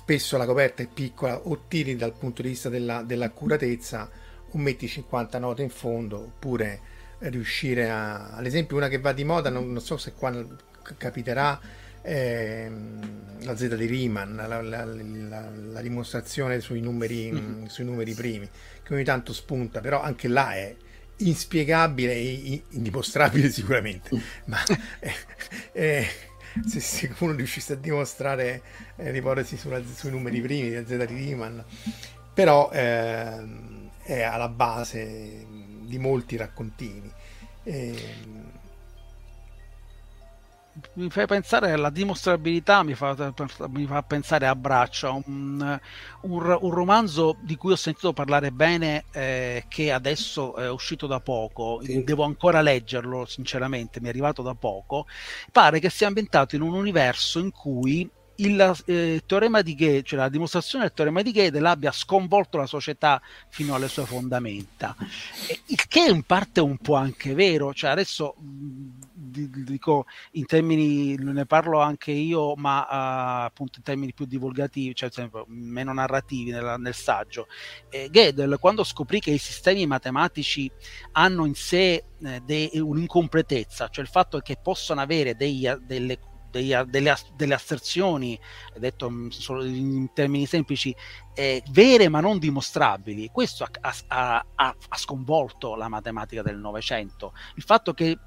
[0.00, 4.10] spesso la coperta è piccola o tiri dal punto di vista della, dell'accuratezza
[4.50, 6.80] o metti 50 note in fondo oppure
[7.18, 10.32] riuscire a ad esempio una che va di moda non, non so se qua
[10.96, 11.60] capiterà
[12.00, 12.70] eh,
[13.40, 17.64] la Z di Riemann la, la, la, la dimostrazione sui numeri, mm-hmm.
[17.66, 18.48] sui numeri primi
[18.82, 20.74] che ogni tanto spunta però anche là è
[21.18, 24.20] inspiegabile e indimostrabile sicuramente mm.
[24.46, 24.64] ma
[24.98, 25.12] eh,
[25.72, 26.08] eh,
[26.66, 28.62] se, se uno riuscisse a dimostrare
[28.96, 31.58] eh, l'ipotesi sulla, sui numeri primi del Z di Riemann
[32.32, 33.38] però eh,
[34.02, 35.46] è alla base
[35.82, 37.12] di molti raccontini.
[37.64, 37.94] Eh,
[40.94, 43.14] mi fai pensare alla dimostrabilità, mi fa,
[43.68, 45.80] mi fa pensare a Braccia, un,
[46.22, 51.20] un, un, romanzo di cui ho sentito parlare bene, eh, che adesso è uscito da
[51.20, 52.02] poco, sì.
[52.04, 55.06] devo ancora leggerlo sinceramente, mi è arrivato da poco,
[55.52, 58.08] pare che sia ambientato in un universo in cui
[58.40, 62.66] il eh, teorema di Gödel, cioè la dimostrazione del teorema di Gödel abbia sconvolto la
[62.66, 64.96] società fino alle sue fondamenta.
[65.66, 68.36] Il che in parte è un po' anche vero, cioè adesso
[69.30, 75.08] dico in termini, ne parlo anche io, ma uh, appunto in termini più divulgativi, cioè
[75.08, 77.46] esempio, meno narrativi nel, nel saggio.
[77.88, 80.70] Eh, Gödel, quando scoprì che i sistemi matematici
[81.12, 86.18] hanno in sé eh, de, un'incompletezza, cioè il fatto che possono avere dei, delle
[86.50, 88.38] dei, delle, delle, asserzioni,
[88.76, 89.28] detto mm,
[89.62, 90.94] in termini semplici,
[91.34, 93.30] eh, vere ma non dimostrabili.
[93.32, 97.32] Questo ha, ha, ha, sconvolto la matematica del Novecento.
[97.54, 98.18] Il fatto che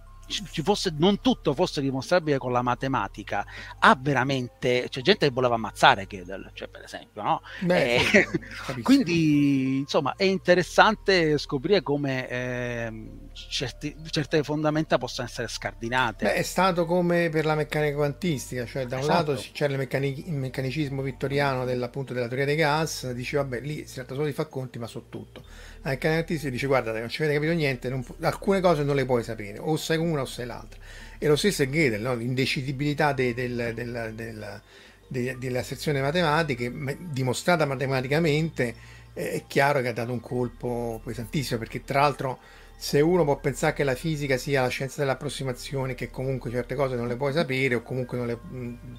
[0.63, 3.45] fosse, non tutto fosse dimostrabile con la matematica,
[3.79, 7.41] ha veramente, c'è gente che voleva ammazzare Gödel, cioè per esempio, no?
[7.61, 8.27] Beh, eh,
[8.81, 16.25] quindi insomma è interessante scoprire come eh, certi, certe fondamenta possono essere scardinate.
[16.25, 19.31] Beh, è stato come per la meccanica quantistica, cioè da un esatto.
[19.31, 23.95] lato c'era il, meccanic- il, mecanicismo vittoriano della teoria dei gas, dice vabbè lì si
[23.95, 25.43] tratta solo di far conti ma so tutto
[25.83, 29.23] anche l'artista dice guarda non ci avete capito niente pu- alcune cose non le puoi
[29.23, 30.79] sapere o sai una o sai l'altra
[31.17, 32.15] e lo stesso è Gödel no?
[32.15, 34.61] l'indecidibilità de- del, del, del,
[35.07, 38.75] de- delle sezioni matematiche dimostrata matematicamente
[39.13, 42.39] è chiaro che ha dato un colpo pesantissimo perché tra l'altro
[42.75, 46.95] se uno può pensare che la fisica sia la scienza dell'approssimazione che comunque certe cose
[46.95, 48.37] non le puoi sapere o comunque non le,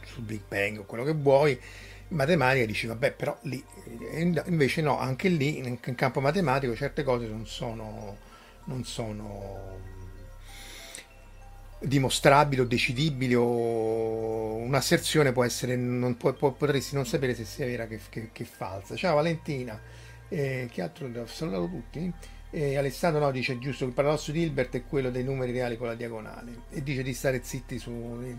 [0.04, 1.58] sul Big Bang o quello che vuoi
[2.08, 3.62] matematica dici vabbè però lì
[4.46, 8.16] invece no anche lì in campo matematico certe cose non sono
[8.64, 9.78] non sono
[11.80, 17.66] dimostrabili o decidibili o un'asserzione può essere non può, può, potresti non sapere se sia
[17.66, 19.78] vera che, che, che falsa ciao Valentina
[20.28, 22.12] eh, che altro salutato tutti
[22.54, 25.76] e Alessandro no, dice giusto che il paradosso di Hilbert è quello dei numeri reali
[25.76, 27.90] con la diagonale e dice di stare zitti su,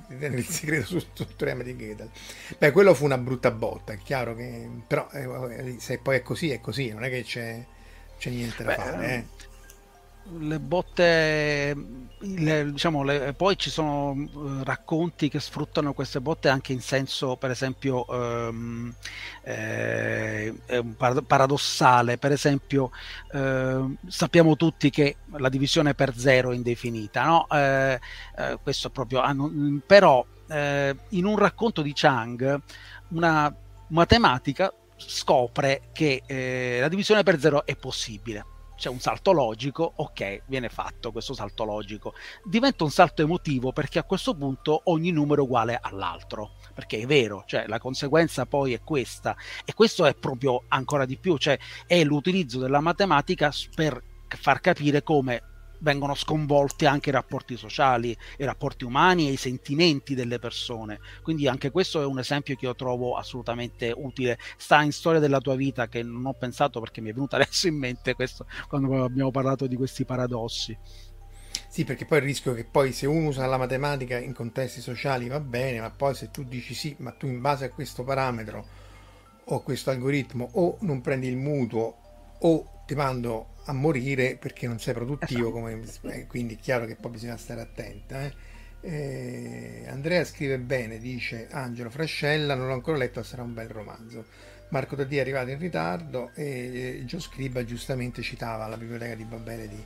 [0.08, 2.10] nel segreto sul, sul teorema di Gödel.
[2.58, 6.51] Beh, quello fu una brutta botta, è chiaro che però eh, se poi è così
[6.51, 7.62] è così, non è che c'è,
[8.17, 9.13] c'è niente da Beh, fare.
[9.13, 9.54] Eh.
[10.39, 11.75] Le botte
[12.19, 17.35] le, diciamo, le, poi ci sono uh, racconti che sfruttano queste botte anche in senso
[17.35, 18.93] per esempio um,
[19.43, 20.53] eh,
[21.27, 22.91] paradossale per esempio
[23.33, 27.47] uh, sappiamo tutti che la divisione per zero è indefinita no?
[27.49, 27.99] Eh,
[28.38, 29.35] eh, questo proprio ah,
[29.85, 32.59] però eh, in un racconto di Chang
[33.09, 33.53] una
[33.88, 36.23] matematica scopre che
[36.79, 41.63] la divisione per zero è possibile c'è un salto logico, ok, viene fatto questo salto
[41.63, 42.13] logico.
[42.43, 47.05] Diventa un salto emotivo perché a questo punto ogni numero è uguale all'altro, perché è
[47.05, 51.57] vero, cioè la conseguenza poi è questa e questo è proprio ancora di più, cioè
[51.88, 58.43] è l'utilizzo della matematica per far capire come vengono sconvolti anche i rapporti sociali, i
[58.43, 60.99] rapporti umani e i sentimenti delle persone.
[61.21, 64.38] Quindi anche questo è un esempio che io trovo assolutamente utile.
[64.57, 67.67] Sta in storia della tua vita che non ho pensato perché mi è venuta adesso
[67.67, 70.77] in mente questo quando abbiamo parlato di questi paradossi.
[71.67, 74.81] Sì, perché poi il rischio è che poi se uno usa la matematica in contesti
[74.81, 78.03] sociali va bene, ma poi se tu dici sì, ma tu in base a questo
[78.03, 78.65] parametro
[79.43, 81.97] o a questo algoritmo o non prendi il mutuo
[82.39, 86.95] o ti mando a morire perché non sei produttivo, come, eh, quindi è chiaro che
[86.95, 88.24] poi bisogna stare attenta.
[88.24, 88.34] Eh.
[88.82, 94.26] Eh, Andrea scrive bene, dice Angelo Frascella, non l'ho ancora letto, sarà un bel romanzo.
[94.69, 99.67] Marco Dadì è arrivato in ritardo e Gio Scriba giustamente citava la biblioteca di Babele
[99.67, 99.86] di,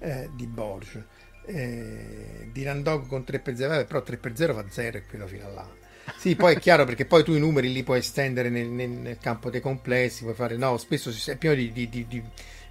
[0.00, 1.02] eh, di Borges.
[1.46, 5.26] Eh, Dylan Dog con 3 per 0, però 3 per 0 fa 0 e quello
[5.26, 5.79] fino a là.
[6.16, 9.18] Sì, poi è chiaro perché poi tu i numeri li puoi estendere nel, nel, nel
[9.18, 12.22] campo dei complessi, puoi fare no, spesso è pieno di, di, di,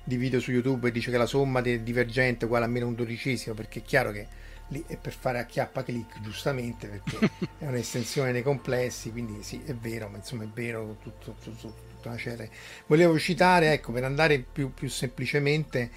[0.03, 2.87] di, video su YouTube e dice che la somma di divergente è uguale a meno
[2.87, 4.27] un dodicesimo, perché è chiaro che
[4.69, 9.61] lì è per fare a chiappa clic, giustamente, perché è un'estensione dei complessi, quindi sì,
[9.65, 12.49] è vero, ma insomma è vero tutto, tutto, tutta una serie.
[12.87, 15.89] Volevo citare, ecco, per andare più, più semplicemente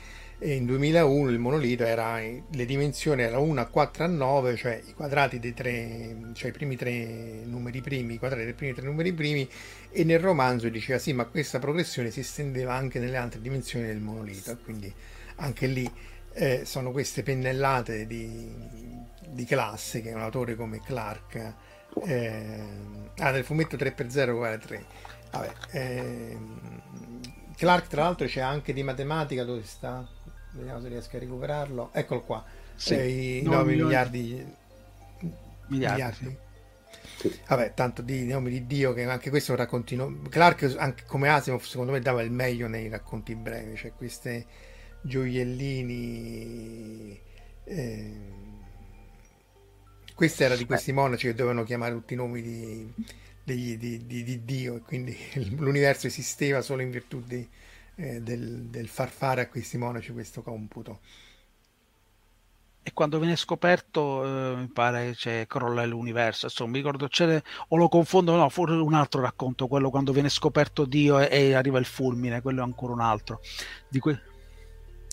[0.44, 4.82] e in 2001 il monolito era le dimensioni erano 1 a 4 a 9 cioè
[4.84, 8.84] i quadrati dei tre cioè i primi tre numeri primi i quadrati dei primi tre
[8.84, 9.48] numeri primi
[9.92, 14.00] e nel romanzo diceva sì ma questa progressione si estendeva anche nelle altre dimensioni del
[14.00, 14.92] monolito quindi
[15.36, 15.88] anche lì
[16.32, 18.52] eh, sono queste pennellate di,
[19.28, 21.54] di, classe che un autore come Clark
[22.04, 22.60] eh,
[23.18, 24.84] ah del fumetto 3x0 uguale 3
[25.30, 26.36] vabbè eh,
[27.56, 30.04] Clark tra l'altro c'è anche di matematica dove sta
[30.52, 34.60] vediamo se riesco a recuperarlo eccolo qua sì, eh, i 9 miliardi
[35.72, 36.36] miliardi, miliardi.
[37.18, 37.40] Sì.
[37.46, 40.20] Vabbè, tanto di nomi di Dio che anche questo è un raccontino.
[40.28, 44.46] Clark, anche come Asimov, secondo me dava il meglio nei racconti brevi, cioè queste
[45.00, 46.40] gioiellini.
[47.64, 48.40] Eh,
[50.14, 52.92] questa era di questi monaci che dovevano chiamare tutti i nomi di,
[53.42, 55.16] di, di, di Dio e quindi
[55.56, 57.48] l'universo esisteva solo in virtù di,
[57.96, 61.00] eh, del, del, far fare a questi monaci questo computo.
[62.84, 66.46] E quando viene scoperto, eh, mi pare c'è crolla l'universo.
[66.46, 70.28] Insomma, mi ricordo c'è, o lo confondo, no, forse un altro racconto, quello quando viene
[70.28, 73.40] scoperto Dio e, e arriva il fulmine, quello è ancora un altro.
[73.88, 74.20] Di que-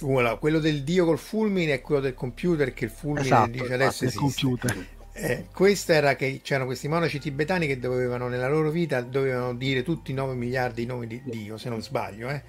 [0.02, 3.74] Voilà, quello del dio col fulmine è quello del computer che il fulmine esatto, dice
[3.74, 4.20] adesso esiste.
[4.20, 4.88] computer.
[5.22, 9.84] Eh, questo era che c'erano questi monaci tibetani che dovevano nella loro vita dovevano dire
[9.84, 12.42] tutti i 9 miliardi di nomi di Dio, se non sbaglio, eh.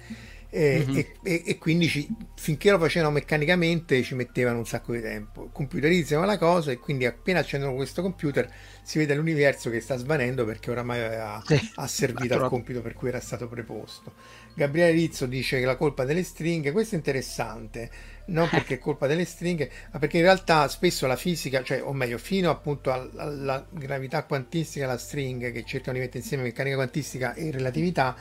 [0.53, 0.99] E, mm-hmm.
[1.23, 2.05] e, e, quindi ci,
[2.35, 5.49] finché lo facevano meccanicamente ci mettevano un sacco di tempo.
[5.49, 8.49] Computerizzano la cosa e quindi appena accendono questo computer
[8.83, 13.07] si vede l'universo che sta svanendo perché oramai aveva sì, asservito al compito per cui
[13.07, 14.13] era stato preposto.
[14.53, 17.89] Gabriele Rizzo dice che la colpa delle stringhe, questo è interessante
[18.25, 21.93] non perché è colpa delle stringhe, ma perché in realtà spesso la fisica, cioè, o
[21.93, 27.33] meglio, fino appunto alla gravità quantistica, la stringa che cercano di mettere insieme meccanica quantistica
[27.33, 28.15] e relatività,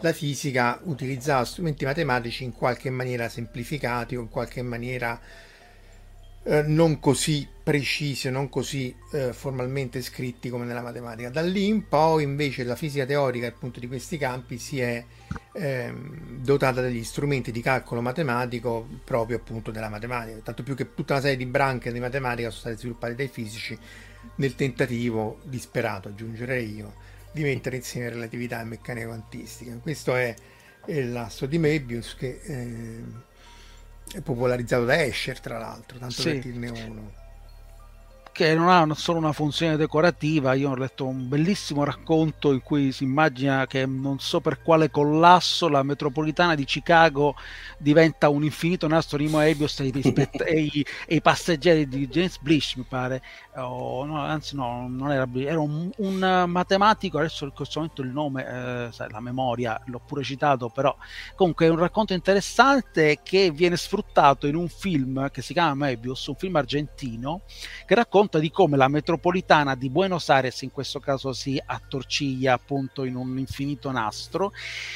[0.00, 5.20] la fisica utilizzava strumenti matematici in qualche maniera semplificati o in qualche maniera
[6.44, 11.30] eh, non così precisi, non così eh, formalmente scritti come nella matematica.
[11.30, 15.04] Da lì in poi invece la fisica teorica appunto di questi campi si è
[15.52, 15.92] eh,
[16.40, 21.22] dotata degli strumenti di calcolo matematico proprio appunto della matematica, tanto più che tutta una
[21.22, 23.78] serie di branche di matematica sono state sviluppate dai fisici
[24.36, 26.94] nel tentativo disperato, aggiungerei io,
[27.32, 29.76] di mettere insieme relatività e meccanica quantistica.
[29.76, 30.34] Questo è,
[30.84, 33.31] è l'asso di Möbius che eh, è
[34.20, 36.30] popolarizzato da Escher tra l'altro, tanto sì.
[36.30, 37.20] per dirne uno
[38.32, 40.54] che non ha solo una funzione decorativa.
[40.54, 44.90] Io ho letto un bellissimo racconto in cui si immagina che non so per quale
[44.90, 47.36] collasso la metropolitana di Chicago
[47.78, 52.86] diventa un infinito nastro di Moebius e i, e, i, passeggeri di James Blish, mi
[52.88, 53.22] pare.
[53.56, 57.18] Oh, no, anzi, no, non era Blish, era un, un, matematico.
[57.18, 60.96] Adesso in questo momento il nome, eh, sai, la memoria, l'ho pure citato, però
[61.36, 66.26] comunque è un racconto interessante che viene sfruttato in un film che si chiama Moebius,
[66.28, 67.42] un film argentino
[67.86, 72.52] che racconta racconta di come la metropolitana di Buenos Aires in questo caso si attorciglia
[72.52, 74.52] appunto in un infinito nastro,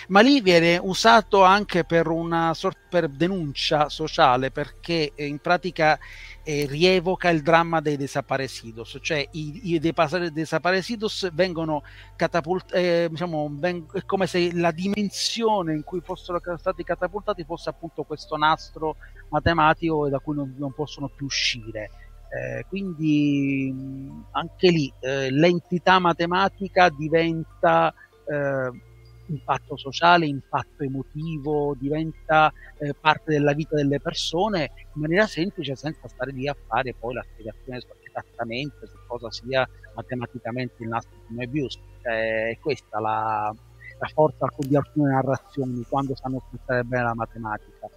[0.09, 5.99] ma lì viene usato anche per una sorta per denuncia sociale perché eh, in pratica
[6.45, 11.83] eh, rievoca il dramma dei desaparecidos, cioè i, i desaparecidos vengono
[12.15, 17.71] catapultati, eh, diciamo, veng- è come se la dimensione in cui fossero stati catapultati fosse
[17.71, 18.97] appunto questo nastro
[19.31, 21.91] matematico da cui non, non possono più uscire.
[22.29, 23.73] Eh, quindi
[24.33, 27.95] anche lì eh, l'entità matematica diventa
[28.27, 28.71] eh,
[29.27, 36.09] impatto sociale, impatto emotivo, diventa eh, parte della vita delle persone in maniera semplice senza
[36.09, 41.35] stare lì a fare poi la spiegazione esattamente su cosa sia matematicamente il nastro di
[41.35, 41.79] Möbius.
[42.03, 43.55] Cioè, è questa la,
[43.99, 47.89] la forza di alcune narrazioni quando sanno sfruttare bene la matematica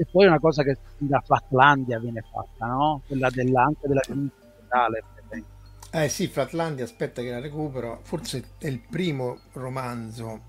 [0.00, 3.02] e poi una cosa che da Flatlandia viene fatta, no?
[3.06, 5.04] Quella della, anche della totale.
[5.92, 10.48] Eh sì, Flatlandia, aspetta che la recupero, forse è il primo romanzo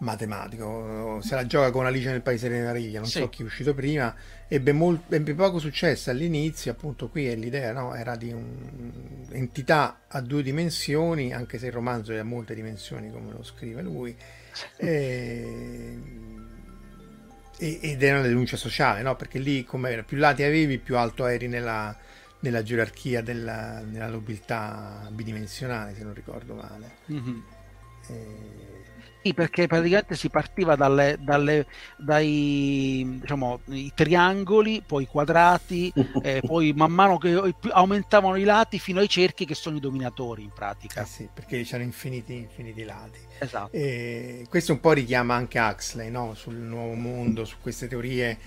[0.00, 3.20] matematico, se la gioca con Alice nel Paese delle Meraviglie, non sì.
[3.20, 4.14] so chi è uscito prima,
[4.46, 7.94] ebbe, molto, ebbe poco successo all'inizio, appunto qui è l'idea, no?
[7.94, 13.30] era di un'entità a due dimensioni, anche se il romanzo è a molte dimensioni come
[13.30, 14.14] lo scrive lui.
[14.76, 16.42] E
[17.56, 19.16] ed è una denuncia sociale, no?
[19.16, 21.96] perché lì come più lati avevi, più alto eri nella,
[22.40, 26.96] nella gerarchia della, nella nobiltà bidimensionale, se non ricordo male.
[27.10, 27.38] Mm-hmm.
[28.08, 28.73] E
[29.24, 31.66] sì, perché praticamente si partiva dalle, dalle,
[31.96, 35.90] dai diciamo, i triangoli, poi i quadrati,
[36.22, 40.42] eh, poi man mano che aumentavano i lati fino ai cerchi che sono i dominatori
[40.42, 41.00] in pratica.
[41.02, 43.18] Eh sì, perché c'erano infiniti, infiniti lati.
[43.38, 43.74] Esatto.
[43.74, 46.34] E questo un po' richiama anche Huxley no?
[46.34, 48.38] sul nuovo mondo, su queste teorie.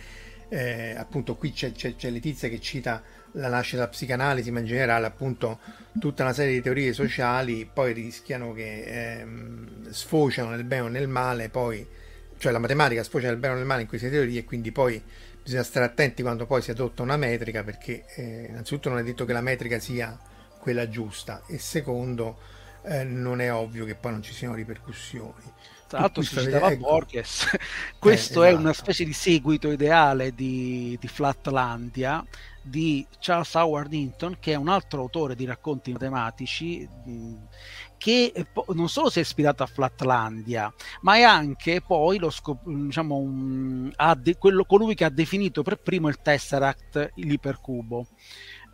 [0.50, 3.02] Eh, appunto qui c'è, c'è, c'è Letizia che cita
[3.38, 5.60] la nascita della psicanalisi, ma in generale appunto
[6.00, 11.08] tutta una serie di teorie sociali poi rischiano che ehm, sfociano nel bene o nel
[11.08, 11.86] male, poi,
[12.38, 15.02] cioè la matematica sfocia nel bene o nel male in queste teorie e quindi poi
[15.42, 19.24] bisogna stare attenti quando poi si adotta una metrica perché eh, innanzitutto non è detto
[19.24, 20.18] che la metrica sia
[20.60, 22.38] quella giusta e secondo
[22.84, 25.54] eh, non è ovvio che poi non ci siano ripercussioni.
[25.88, 26.82] Tra l'altro si citava ecco.
[26.82, 27.48] Borges,
[27.98, 28.58] questo eh, esatto.
[28.58, 32.26] è una specie di seguito ideale di, di Flatlandia,
[32.68, 36.88] di Charles Howard Hinton, che è un altro autore di racconti matematici
[37.98, 43.92] che non solo si è ispirato a Flatlandia, ma è anche poi scop- diciamo, un,
[44.18, 48.08] de- quello, colui che ha definito per primo il Tesseract, l'ipercubo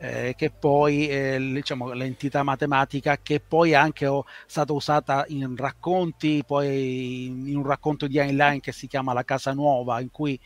[0.03, 5.55] eh, che poi eh, diciamo, l'entità matematica che poi è anche oh, stata usata in
[5.55, 10.37] racconti, poi in un racconto di Heinlein che si chiama La casa nuova, in cui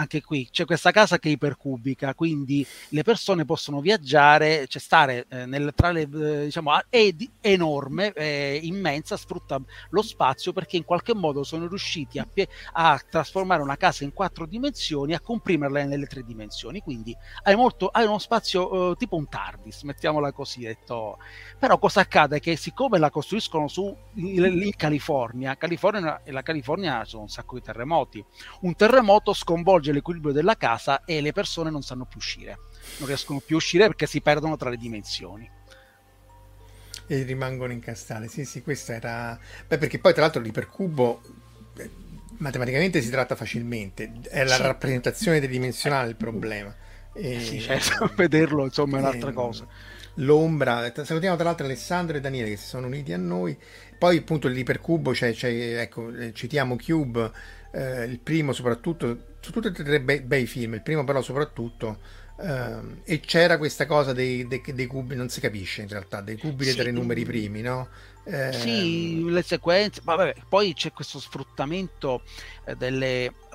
[0.00, 5.26] anche qui c'è questa casa che è ipercubica, quindi le persone possono viaggiare, cioè stare
[5.28, 10.76] eh, nel, tra le, eh, diciamo, è di, enorme, è immensa, sfrutta lo spazio perché
[10.78, 12.26] in qualche modo sono riusciti a,
[12.72, 17.88] a trasformare una casa in quattro dimensioni, a comprimerla nelle tre dimensioni, quindi hai, molto,
[17.88, 21.18] hai uno spazio eh, tipo un TARDIS, mettiamola così, detto.
[21.58, 22.40] però cosa accade?
[22.40, 27.56] Che siccome la costruiscono su in, in California, California e la California sono un sacco
[27.56, 28.24] di terremoti,
[28.60, 32.58] un terremoto sconvolge sconvolge l'equilibrio della casa e le persone non sanno più uscire.
[32.98, 35.50] Non riescono più a uscire perché si perdono tra le dimensioni.
[37.06, 38.28] E rimangono incastrate.
[38.28, 39.38] Sì, sì, questa era...
[39.66, 41.20] Beh, perché poi tra l'altro l'ipercubo
[41.76, 41.90] eh,
[42.38, 44.62] matematicamente si tratta facilmente, è la sì.
[44.62, 46.74] rappresentazione tridimensionale il problema.
[47.12, 47.40] E...
[47.40, 49.32] Sì, certo, vederlo insomma è un'altra e...
[49.32, 49.66] cosa.
[50.14, 53.56] L'ombra, salutiamo tra l'altro Alessandro e Daniele che si sono uniti a noi.
[53.98, 57.30] Poi appunto l'ipercubo, cioè, cioè ecco, eh, citiamo Cube,
[57.72, 61.98] eh, il primo soprattutto su tutti e tre bei, bei film, il primo però soprattutto,
[62.40, 66.36] ehm, e c'era questa cosa dei, dei, dei, cubi, non si capisce in realtà, dei
[66.36, 67.88] cubi sì, dei tre numeri primi, no?
[68.24, 72.22] Eh, sì, le sequenze, vabbè, poi c'è questo sfruttamento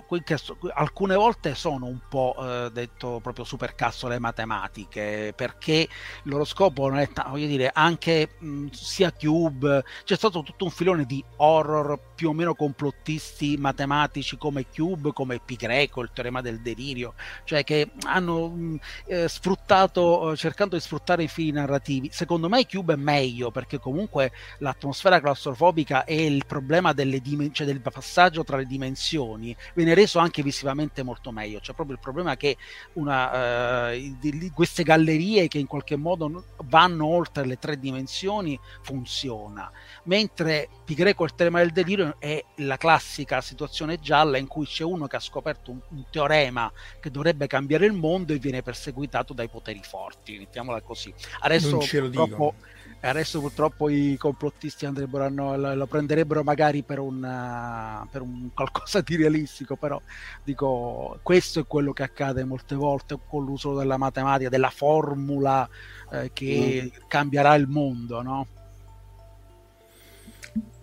[0.10, 5.88] eh, delle alcune volte sono un po' eh, detto proprio supercassole matematiche perché il
[6.24, 11.06] loro scopo non è voglio dire anche mh, sia Cube c'è stato tutto un filone
[11.06, 16.62] di horror più o meno complottisti matematici come Cube come Pi Greco il teorema del
[16.62, 22.10] delirio cioè che hanno mh, eh, sfruttato eh, cercando di sfruttare i fili narrativi.
[22.12, 27.68] Secondo me Cube è meglio perché comunque l'atmosfera claustrofobica e il problema delle dimensioni cioè
[27.68, 31.60] del passaggio tra le dimensioni viene anche visivamente molto meglio.
[31.60, 32.58] C'è proprio il problema che
[32.94, 39.70] una, di, queste gallerie che in qualche modo vanno oltre le tre dimensioni funziona,
[40.04, 44.84] mentre Pi Greco il tema del delirio è la classica situazione gialla in cui c'è
[44.84, 49.34] uno che ha scoperto un, un teorema che dovrebbe cambiare il mondo e viene perseguitato
[49.34, 51.14] dai poteri forti, mettiamola così.
[51.40, 52.56] Adesso non ce lo dico
[53.02, 59.16] adesso purtroppo i complottisti andrebbero a, lo prenderebbero magari per un, per un, qualcosa di
[59.16, 60.02] realistico, però
[60.44, 65.68] dico questo è quello che accade molte volte con l'uso della matematica, della formula
[66.12, 67.08] eh, che mm.
[67.08, 68.48] cambierà il mondo, no?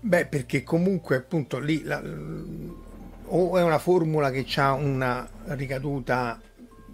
[0.01, 2.03] Beh, perché comunque appunto lì la,
[3.35, 6.41] o è una formula che ha una ricaduta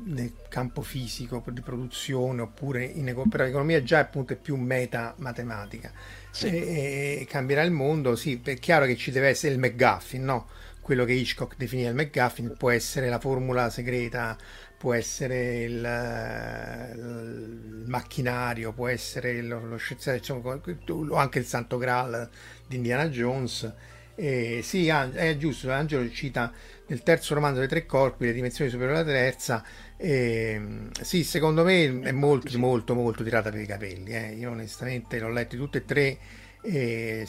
[0.04, 5.92] nel campo fisico di produzione oppure in però l'economia già appunto è più meta matematica
[6.30, 6.46] sì.
[6.46, 10.48] e, e, cambierà il mondo sì è chiaro che ci deve essere il McGuffin no?
[10.80, 14.36] quello che Hitchcock definiva il McGuffin può essere la formula segreta
[14.76, 22.28] può essere il, il macchinario può essere lo, lo scienziato o anche il santo graal
[22.66, 23.72] di Indiana Jones
[24.14, 26.52] e sì è giusto Angelo cita
[26.86, 29.64] nel terzo romanzo dei tre corpi le dimensioni superiori alla terza
[30.00, 30.60] e,
[31.00, 34.12] sì, secondo me è molto, molto, molto tirata per i capelli.
[34.12, 34.34] Eh.
[34.34, 36.18] Io onestamente l'ho letti tutti e tre.
[36.60, 37.26] E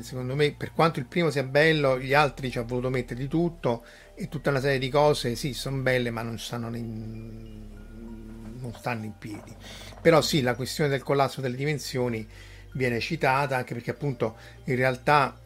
[0.00, 3.28] secondo me, per quanto il primo sia bello, gli altri ci ha voluto mettere di
[3.28, 7.66] tutto e tutta una serie di cose, sì, sono belle, ma non stanno in,
[8.60, 9.54] non stanno in piedi.
[10.00, 12.26] Però sì, la questione del collasso delle dimensioni
[12.72, 15.38] viene citata anche perché appunto in realtà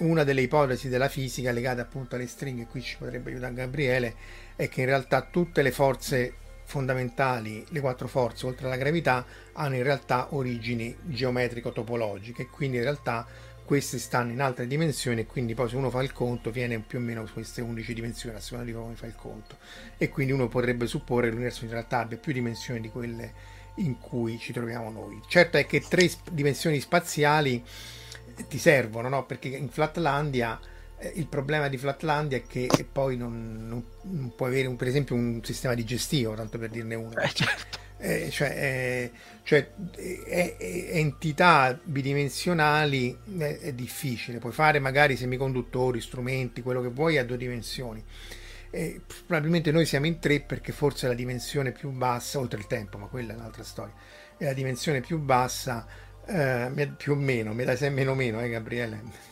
[0.00, 4.14] una delle ipotesi della fisica legate appunto alle stringhe, qui ci potrebbe aiutare Gabriele,
[4.56, 6.34] è che in realtà tutte le forze
[6.64, 13.26] fondamentali, le quattro forze oltre alla gravità, hanno in realtà origini geometrico-topologiche, quindi in realtà
[13.64, 16.98] queste stanno in altre dimensioni e quindi poi se uno fa il conto viene più
[16.98, 19.56] o meno su queste 11 dimensioni a seconda di come fa il conto
[19.96, 23.32] e quindi uno potrebbe supporre che l'universo in realtà abbia più dimensioni di quelle
[23.76, 25.20] in cui ci troviamo noi.
[25.28, 27.62] Certo è che tre dimensioni spaziali
[28.48, 29.24] ti servono, no?
[29.24, 30.58] Perché in Flatlandia
[31.14, 35.14] il problema di Flatlandia è che poi non, non, non, puoi avere un, per esempio
[35.14, 37.16] un sistema digestivo, tanto per dirne uno.
[37.16, 37.78] Eh, certo.
[37.98, 39.10] eh, cioè, eh,
[39.42, 39.72] cioè
[40.92, 47.36] entità bidimensionali eh, è difficile, puoi fare magari semiconduttori, strumenti, quello che vuoi a due
[47.36, 48.04] dimensioni.
[49.26, 53.06] probabilmente noi siamo in tre perché forse la dimensione più bassa, oltre il tempo, ma
[53.06, 53.94] quella è un'altra storia,
[54.36, 55.86] è la dimensione più bassa
[56.26, 59.31] eh, più o meno, mi dai sempre meno meno, eh Gabriele?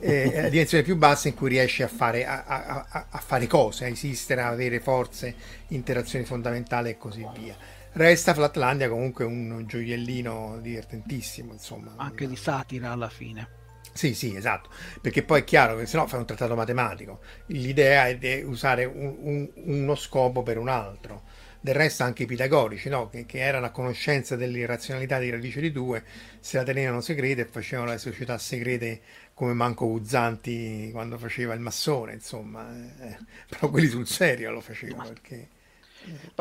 [0.00, 3.46] Eh, è la dimensione più bassa in cui riesci a fare, a, a, a fare
[3.46, 5.34] cose, a esistere, a avere forze,
[5.68, 7.56] interazioni fondamentali e così via.
[7.92, 11.94] Resta Flatlandia comunque un gioiellino divertentissimo, insomma.
[11.96, 13.58] Anche di satira alla fine.
[13.92, 17.20] Sì, sì, esatto, perché poi è chiaro che se no fai un trattato matematico.
[17.46, 21.22] L'idea è di usare un, un, uno scopo per un altro
[21.60, 23.08] del resto anche i pitagorici, no?
[23.08, 26.02] che, che, erano a conoscenza dell'irrazionalità di radice di 2,
[26.40, 29.00] se la tenevano segreta e facevano le società segrete
[29.34, 33.16] come Manco Uzzanti quando faceva il massone, insomma, eh,
[33.48, 35.48] però quelli sul serio lo facevano perché...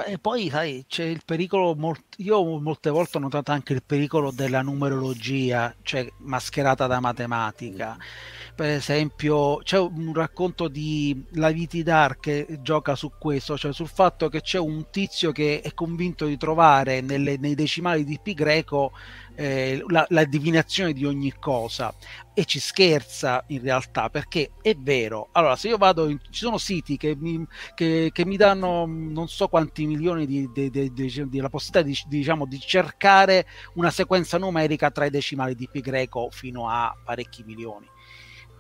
[0.06, 1.76] E poi, sai, c'è il pericolo.
[1.76, 7.98] Molt- io molte volte ho notato anche il pericolo della numerologia, cioè mascherata da matematica.
[8.56, 11.54] Per esempio, c'è un racconto di La
[11.84, 16.26] Dar che gioca su questo, cioè sul fatto che c'è un tizio che è convinto
[16.26, 18.92] di trovare nelle, nei decimali di pi greco
[19.40, 21.94] eh, la, la, divinazione di ogni cosa
[22.34, 25.30] e ci scherza in realtà perché è vero.
[25.32, 29.30] Allora, se io vado, in, ci sono siti che mi, che, che mi danno non
[29.30, 34.38] so quanti milioni di, di, di, di la possibilità di, diciamo, di cercare una sequenza
[34.38, 37.88] numerica tra i decimali di pi greco fino a parecchi milioni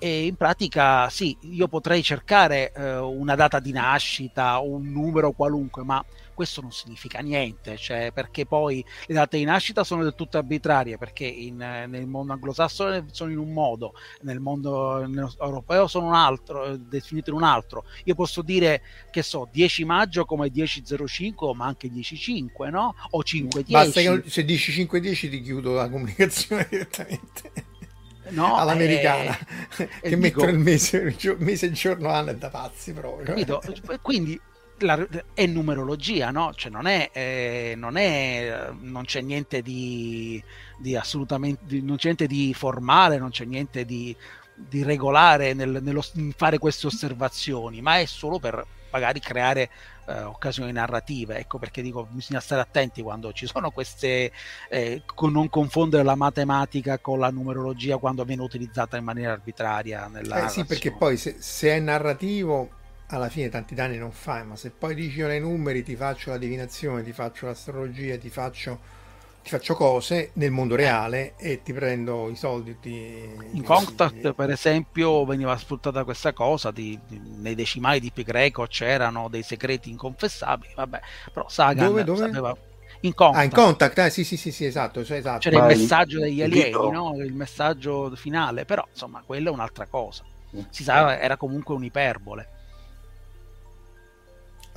[0.01, 5.83] e in pratica sì, io potrei cercare eh, una data di nascita un numero qualunque,
[5.83, 6.03] ma
[6.39, 10.97] questo non significa niente, cioè, perché poi le date di nascita sono del tutto arbitrarie,
[10.97, 16.77] perché in, nel mondo anglosassone sono in un modo, nel mondo europeo sono un altro,
[16.77, 17.83] definito in un altro.
[18.05, 18.81] Io posso dire
[19.11, 22.95] che so, 10 maggio come 10.05, ma anche 10.5, no?
[23.09, 23.63] O 5.10.
[23.67, 27.51] Basta che se dici 5.10 ti chiudo la comunicazione direttamente.
[28.29, 29.37] no, all'americana
[29.75, 33.35] eh, che mettono il mese, il mese e giorno anno è da pazzi proprio.
[34.01, 34.39] Quindi
[34.79, 36.53] la, è numerologia, no?
[36.53, 40.41] Cioè non è, eh, non è, non c'è niente di,
[40.77, 44.15] di assolutamente, di, non c'è niente di formale, non c'è niente di,
[44.55, 46.03] di regolare nel, nello
[46.35, 49.69] fare queste osservazioni, ma è solo per magari creare
[50.07, 51.37] eh, occasioni narrative.
[51.37, 54.31] Ecco perché dico bisogna stare attenti quando ci sono queste,
[54.69, 60.07] eh, non confondere la matematica con la numerologia quando viene utilizzata in maniera arbitraria.
[60.07, 62.77] Nella eh sì, perché poi se, se è narrativo
[63.11, 66.29] alla fine tanti danni non fai, ma se poi dici io nei numeri ti faccio
[66.29, 68.79] la divinazione, ti faccio l'astrologia, ti faccio,
[69.41, 72.77] ti faccio cose nel mondo reale e ti prendo i soldi.
[72.79, 74.33] Ti, In Contact, ti...
[74.33, 79.41] per esempio, veniva sfruttata questa cosa, di, di, nei decimali di Pi greco c'erano dei
[79.41, 80.99] segreti inconfessabili, vabbè,
[81.33, 82.19] però Sagan dove, dove?
[82.19, 82.55] sapeva
[83.01, 83.39] in contact.
[83.39, 85.49] Ah, in contact, eh, sì, sì, sì, sì esatto, cioè, esatto.
[85.49, 87.15] C'era il messaggio degli alieni, no?
[87.15, 90.23] il messaggio finale, però insomma, quella è un'altra cosa.
[90.69, 92.57] Si sa, era comunque un'iperbole.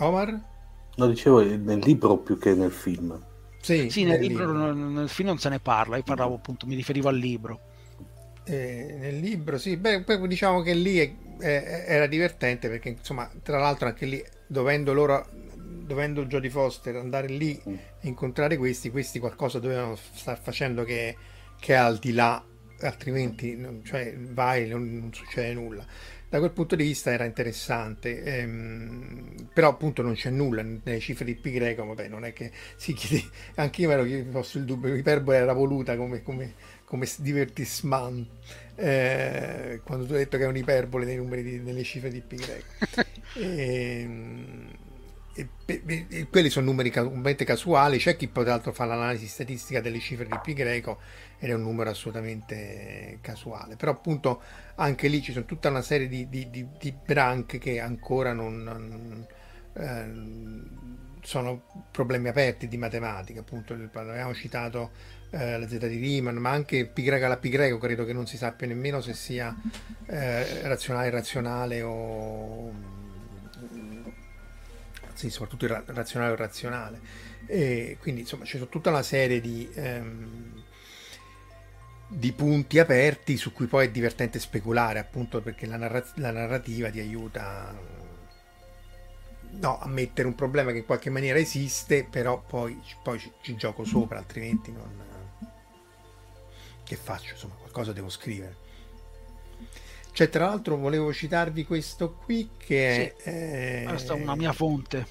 [0.07, 0.51] Omar?
[0.97, 3.19] No, dicevo nel libro più che nel film.
[3.61, 4.73] Sì, sì nel, nel, libro, libro.
[4.73, 7.61] nel film non se ne parla, io parlavo appunto, mi riferivo al libro.
[8.45, 13.59] Eh, nel libro, sì, beh, diciamo che lì è, è, era divertente perché, insomma, tra
[13.59, 17.75] l'altro anche lì, dovendo loro, dovendo Jodie Foster andare lì mm.
[18.01, 21.17] e incontrare questi, questi qualcosa dovevano star facendo che,
[21.61, 22.45] che è al di là,
[22.81, 25.87] altrimenti, cioè, vai, non, non succede nulla
[26.33, 31.27] da quel punto di vista era interessante, ehm, però appunto non c'è nulla nelle cifre
[31.27, 34.65] di pi greco, vabbè non è che si chiede, anche io ero che fosse il
[34.65, 36.55] dubbio, l'iperbole era voluta come, come,
[36.87, 38.27] come divertissement,
[38.77, 42.37] eh, quando tu hai detto che è un'iperbole nei numeri di, nelle cifre di pi
[42.37, 42.73] greco.
[43.35, 44.72] e, ehm, e,
[46.29, 50.53] quelli sono numeri completamente casuali, c'è chi l'altro fa l'analisi statistica delle cifre di pi
[50.53, 50.99] greco
[51.39, 54.43] ed è un numero assolutamente casuale, però appunto
[54.77, 58.63] anche lì ci sono tutta una serie di, di, di, di branche che ancora non,
[58.63, 59.27] non
[59.75, 64.91] eh, sono problemi aperti di matematica, appunto abbiamo citato
[65.31, 68.27] eh, la z di Riemann, ma anche pi greca la pi greco credo che non
[68.27, 69.57] si sappia nemmeno se sia
[70.07, 73.01] eh, razionale irrazionale o
[75.23, 77.01] sì, soprattutto il razionale o razionale.
[77.47, 80.65] E quindi insomma c'è tutta una serie di, ehm,
[82.09, 86.91] di, punti aperti su cui poi è divertente speculare, appunto perché la, narra- la narrativa
[86.91, 87.73] ti aiuta
[89.51, 93.55] no, a mettere un problema che in qualche maniera esiste, però poi, poi ci, ci,
[93.55, 95.11] gioco sopra, altrimenti non...
[96.83, 97.35] Che faccio?
[97.35, 98.62] Insomma, qualcosa devo scrivere.
[100.13, 103.85] Cioè, tra l'altro, volevo citarvi questo qui che sì, è.
[103.89, 105.07] Questa è una mia fonte.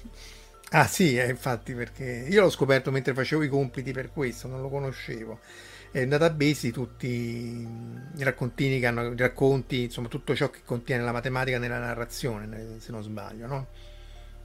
[0.70, 4.62] Ah, sì, eh, infatti, perché io l'ho scoperto mentre facevo i compiti per questo, non
[4.62, 5.40] lo conoscevo.
[5.90, 10.60] È un database di tutti i raccontini che hanno, i racconti, insomma, tutto ciò che
[10.64, 13.66] contiene la matematica nella narrazione, se non sbaglio, no?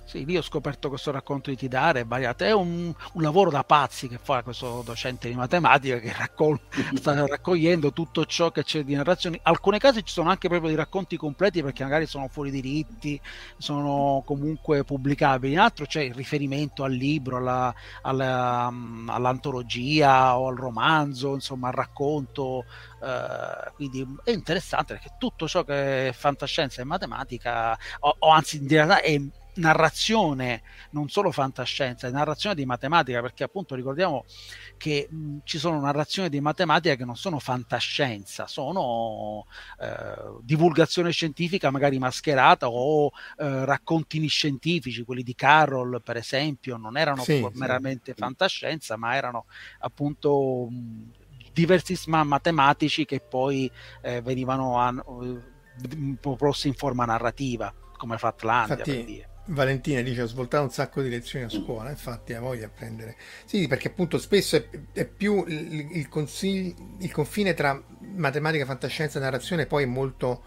[0.07, 4.17] Sì, lì ho scoperto questo racconto di Tidare, è un, un, lavoro da pazzi che
[4.17, 6.61] fa questo docente di matematica che raccol-
[6.95, 9.35] sta raccogliendo tutto ciò che c'è di narrazioni.
[9.35, 13.19] In alcuni casi ci sono anche proprio dei racconti completi perché magari sono fuori diritti,
[13.57, 15.51] sono comunque pubblicabili.
[15.51, 21.67] In altro c'è il riferimento al libro, alla, alla, um, all'antologia o al romanzo, insomma
[21.67, 22.63] al racconto.
[23.01, 28.55] Uh, quindi è interessante perché tutto ciò che è fantascienza e matematica, o, o anzi
[28.61, 29.19] in realtà è
[29.57, 34.25] narrazione, non solo fantascienza, è narrazione di matematica, perché appunto ricordiamo
[34.77, 39.45] che mh, ci sono narrazioni di matematica che non sono fantascienza, sono
[39.79, 46.97] eh, divulgazione scientifica magari mascherata o eh, raccontini scientifici, quelli di Carroll per esempio, non
[46.97, 48.19] erano sì, meramente sì.
[48.19, 49.45] fantascienza, ma erano
[49.79, 51.11] appunto mh,
[51.51, 53.69] diversi matematici che poi
[54.01, 55.41] eh, venivano a, uh,
[56.19, 61.01] proposti in forma narrativa come Fatlandia Infatti, per dire Valentina dice ho svoltato un sacco
[61.01, 63.15] di lezioni a scuola, infatti ha voglia di apprendere.
[63.45, 67.81] Sì, perché appunto spesso è, è più il, il, consigli, il, confine tra
[68.15, 70.43] matematica, fantascienza e narrazione poi è molto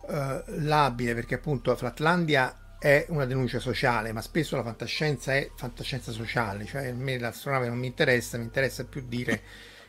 [0.00, 6.12] uh, labile, perché appunto Flatlandia è una denuncia sociale, ma spesso la fantascienza è fantascienza
[6.12, 9.40] sociale, cioè a me l'astronave non mi interessa, mi interessa più dire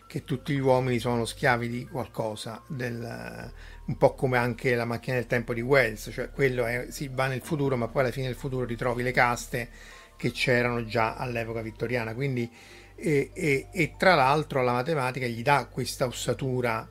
[0.07, 3.51] che tutti gli uomini sono schiavi di qualcosa del
[3.85, 7.27] un po' come anche la macchina del tempo di Wells, cioè quello è, si va
[7.27, 9.69] nel futuro, ma poi alla fine del futuro ritrovi le caste
[10.17, 12.13] che c'erano già all'epoca vittoriana.
[12.13, 12.49] Quindi,
[12.95, 16.89] e, e, e tra l'altro la matematica gli dà questa ossatura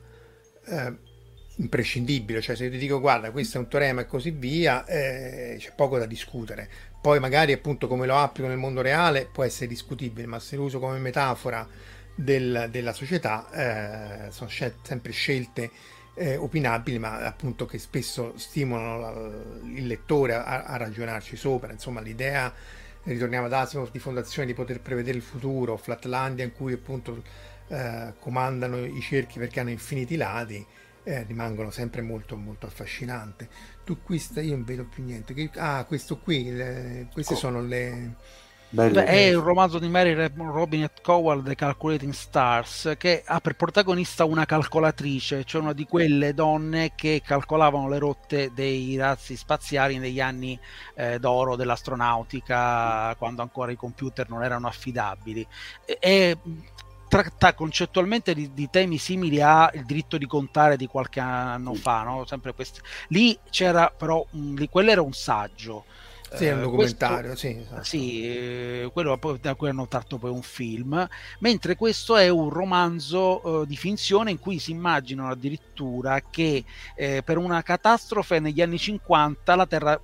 [0.65, 0.97] eh,
[1.57, 5.57] imprescindibile, cioè se io ti dico guarda questo è un teorema e così via, eh,
[5.59, 6.69] c'è poco da discutere.
[7.01, 10.63] Poi magari appunto come lo applico nel mondo reale può essere discutibile, ma se lo
[10.63, 11.67] uso come metafora
[12.15, 15.69] del, della società eh, sono scel- sempre scelte
[16.15, 21.71] eh, opinabili, ma appunto che spesso stimolano la, il lettore a, a, ragionarci sopra.
[21.71, 22.51] Insomma, l'idea,
[23.03, 27.21] ritorniamo ad Asimov, di fondazione di poter prevedere il futuro, Flatlandia in cui appunto
[27.67, 30.65] eh, comandano i cerchi perché hanno infiniti lati,
[31.03, 33.47] eh, rimangono sempre molto molto affascinanti.
[33.83, 35.49] Tu qui stai, io non vedo più niente.
[35.55, 37.37] Ah, questo qui, le, queste oh.
[37.37, 38.15] sono le
[38.75, 44.25] Beh, è il romanzo di Mary Robinette Cowell, The Calculating Stars, che ha per protagonista
[44.25, 50.19] una calcolatrice, cioè una di quelle donne che calcolavano le rotte dei razzi spaziali negli
[50.19, 50.59] anni
[50.95, 55.47] eh, d'oro dell'astronautica, quando ancora i computer non erano affidabili.
[55.85, 56.37] E,
[57.07, 62.03] tratta concettualmente di, di, temi simili a il diritto di contare di qualche anno fa,
[62.03, 62.25] no?
[62.25, 62.81] Sempre questi.
[63.07, 65.85] Lì c'era però, un, lì, quello era un saggio
[66.33, 67.57] sì, è un eh, documentario, questo, sì.
[67.59, 67.83] Esatto.
[67.83, 71.07] Sì, eh, quello da cui hanno tratto poi un film,
[71.39, 76.63] mentre questo è un romanzo uh, di finzione in cui si immaginano addirittura che
[76.95, 80.01] eh, per una catastrofe negli anni 50 la Terra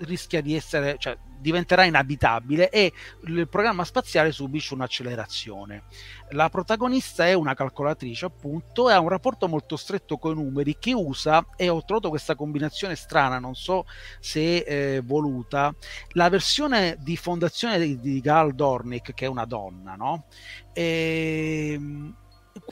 [0.00, 2.92] rischia di essere, cioè, diventerà inabitabile e
[3.24, 5.84] il programma spaziale subisce un'accelerazione.
[6.30, 10.76] La protagonista è una calcolatrice, appunto, e ha un rapporto molto stretto con i numeri
[10.78, 13.86] che usa, e ho trovato questa combinazione strana, non so
[14.20, 15.74] se eh, voluta,
[16.12, 20.26] la versione di fondazione di, di Gal Dornick, che è una donna, no?
[20.72, 22.14] E, ehm,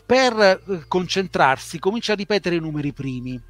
[0.05, 3.41] per concentrarsi comincia a ripetere i numeri primi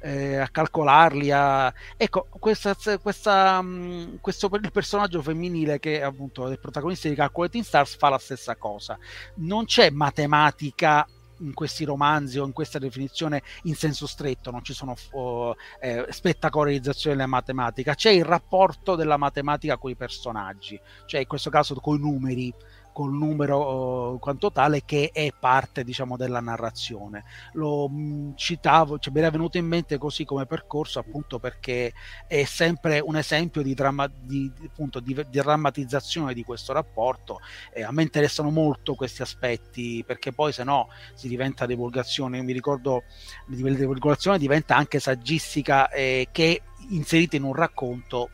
[0.00, 1.30] eh, a calcolarli.
[1.30, 1.72] A...
[1.96, 7.64] Ecco, questa, questa, mm, questo il personaggio femminile che appunto è il protagonista di Calculating
[7.64, 8.98] Stars fa la stessa cosa.
[9.36, 11.06] Non c'è matematica
[11.40, 16.06] in questi romanzi o in questa definizione in senso stretto, non ci sono oh, eh,
[16.08, 21.74] spettacolarizzazioni della matematica, c'è il rapporto della matematica con i personaggi, cioè in questo caso
[21.76, 22.52] con i numeri
[22.92, 27.24] col numero quanto tale che è parte diciamo della narrazione.
[27.52, 31.92] Lo mh, mm, citavo cioè mi era venuto in mente così come percorso appunto perché
[32.26, 37.40] è sempre un esempio di, dramma, di, appunto, di, di drammatizzazione di questo rapporto
[37.72, 42.38] e a me interessano molto questi aspetti perché poi se no si diventa divulgazione.
[42.38, 43.04] Io mi ricordo
[43.46, 48.30] la divulgazione diventa anche saggistica eh, che inserita in un racconto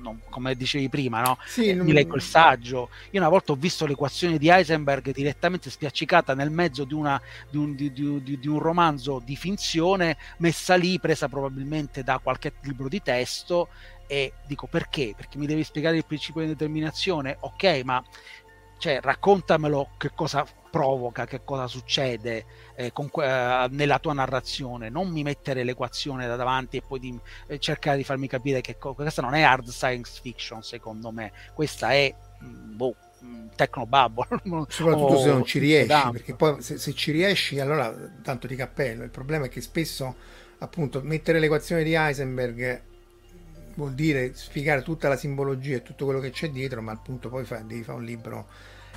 [0.00, 1.38] non, come dicevi prima, no?
[1.46, 1.86] Sì, eh, non...
[1.86, 2.90] mi leggo il saggio.
[3.10, 7.20] Io una volta ho visto l'equazione di Heisenberg direttamente spiaccicata nel mezzo di, una,
[7.50, 12.54] di, un, di, di, di, un, romanzo di finzione, messa lì, presa probabilmente da qualche
[12.62, 13.68] libro di testo.
[14.06, 15.12] E dico perché?
[15.14, 17.36] Perché mi devi spiegare il principio di determinazione?
[17.40, 18.02] Ok, ma
[18.78, 22.44] cioè, raccontamelo che cosa provoca, che cosa succede
[22.76, 27.18] eh, con, eh, nella tua narrazione, non mi mettere l'equazione da davanti e poi di,
[27.48, 31.32] eh, cercare di farmi capire che co- questa non è hard science fiction secondo me,
[31.54, 32.14] questa è
[32.44, 34.26] mm, boh, mm, technobubble.
[34.68, 39.02] Soprattutto se non ci riesci, perché poi se, se, ci riesci allora tanto di cappello,
[39.02, 40.14] il problema è che spesso
[40.58, 42.82] appunto mettere l'equazione di Heisenberg
[43.78, 47.44] vuol dire spiegare tutta la simbologia e tutto quello che c'è dietro, ma appunto poi
[47.44, 48.46] fa, devi fare un libro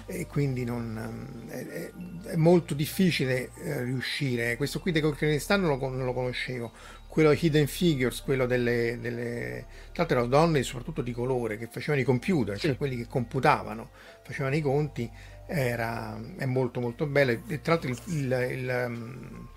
[0.08, 1.92] e quindi non, è,
[2.30, 4.58] è, molto difficile eh, riuscire.
[4.58, 6.72] Questo qui di Kirkland non, non lo conoscevo,
[7.08, 12.02] quello Hidden Figures, quello delle, delle tra l'altro erano donne soprattutto di colore che facevano
[12.02, 13.92] i computer, cioè quelli che computavano,
[14.24, 15.08] facevano i conti,
[15.46, 17.40] era, è molto molto bello.
[17.48, 19.48] E tra l'altro il, il, il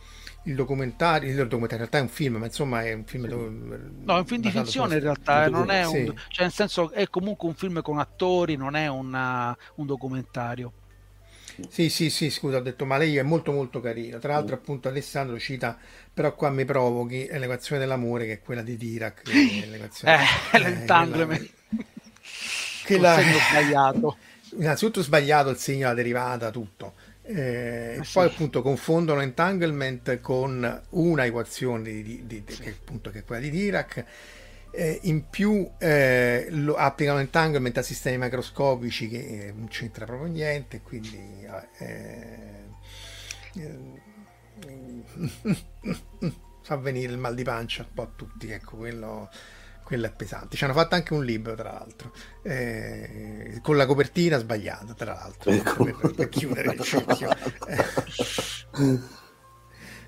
[0.44, 3.48] il documentario, il documentario in realtà è un film, ma insomma è un film dove,
[3.48, 6.14] No, è un film di finzione in realtà, non è un, sì.
[6.28, 10.72] cioè nel senso è comunque un film con attori, non è una, un documentario.
[11.68, 14.18] Sì, sì, sì, scusa, ho detto male io, è molto molto carino.
[14.18, 15.78] Tra l'altro appunto Alessandro cita,
[16.12, 19.22] però qua mi provochi, è l'equazione dell'amore che è quella di Dirac.
[19.22, 20.16] Che è l'equazione,
[20.52, 21.50] eh, eh, l'entanglement.
[22.84, 23.18] Che la...
[23.18, 24.18] sbagliato.
[24.58, 26.83] Innanzitutto sbagliato il segno, la derivata, tutto
[27.26, 33.20] eh, ah, poi appunto confondono entanglement con una equazione di, di, di, che, appunto, che
[33.20, 34.04] è quella di Dirac.
[34.70, 40.26] Eh, in più eh, lo, applicano entanglement a sistemi macroscopici che eh, non c'entra proprio
[40.26, 41.46] niente quindi
[41.78, 42.64] eh,
[46.62, 49.30] fa venire il mal di pancia un po' a tutti ecco quello
[49.84, 50.56] quello è pesante.
[50.56, 52.12] Ci hanno fatto anche un libro, tra l'altro,
[52.42, 55.84] eh, con la copertina sbagliata, tra l'altro, ecco.
[55.84, 57.30] per, per, chiudere il cerchio.
[57.66, 58.98] Eh,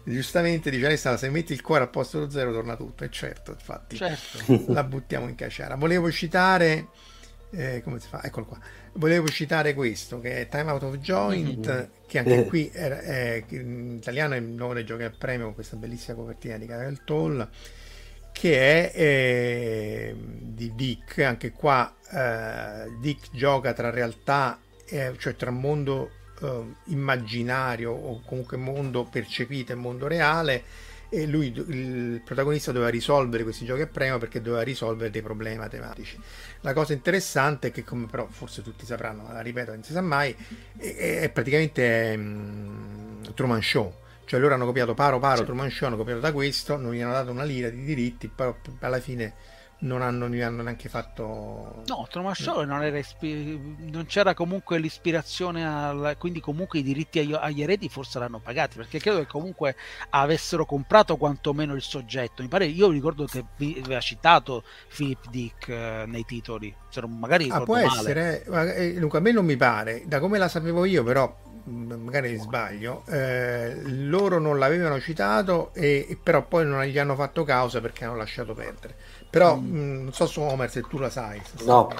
[0.02, 3.52] giustamente dice Alessandra, se metti il cuore al posto dello zero torna tutto, e certo,
[3.52, 4.64] infatti certo.
[4.72, 5.74] la buttiamo in caciara.
[5.76, 6.88] Volevo citare,
[7.50, 8.22] eh, come si fa?
[8.24, 8.58] Eccolo qua.
[8.94, 11.84] Volevo citare questo, che è Time Out of Joint, mm-hmm.
[12.06, 12.46] che anche eh.
[12.46, 16.16] qui è, è, in italiano è il nome del gioco al premio con questa bellissima
[16.16, 17.46] copertina di Carel Toll
[18.38, 25.50] che è eh, di Dick, anche qua eh, Dick gioca tra realtà, eh, cioè tra
[25.50, 26.10] mondo
[26.42, 30.62] eh, immaginario o comunque mondo percepito e mondo reale
[31.08, 35.56] e lui, il protagonista, doveva risolvere questi giochi a premio perché doveva risolvere dei problemi
[35.56, 36.20] matematici.
[36.60, 40.02] La cosa interessante è che, come però forse tutti sapranno, la ripeto, non si sa
[40.02, 40.36] mai,
[40.76, 44.04] è, è praticamente è, um, Truman Show.
[44.26, 45.44] Cioè loro hanno copiato paro paro sì.
[45.44, 48.54] Truman Show, hanno copiato da questo, non gli hanno dato una lira di diritti, però
[48.80, 49.34] alla fine
[49.78, 53.76] non hanno, non hanno neanche fatto no Thomas Show non, era ispi...
[53.90, 56.16] non c'era comunque l'ispirazione al...
[56.18, 59.76] quindi comunque i diritti agli, agli eredi forse l'hanno pagati perché credo che comunque
[60.10, 64.62] avessero comprato quantomeno il soggetto mi pare io ricordo che vi aveva citato
[64.94, 67.86] Philip Dick eh, nei titoli se non, magari ah, può male.
[67.86, 68.44] essere
[68.76, 73.02] eh, dunque a me non mi pare da come la sapevo io però magari sbaglio,
[73.08, 78.16] eh, loro non l'avevano citato e, però poi non gli hanno fatto causa perché hanno
[78.16, 78.94] lasciato perdere.
[79.28, 79.64] Però mm.
[79.64, 81.40] mh, mm, non so su Homer se tu la sai.
[81.64, 81.90] No,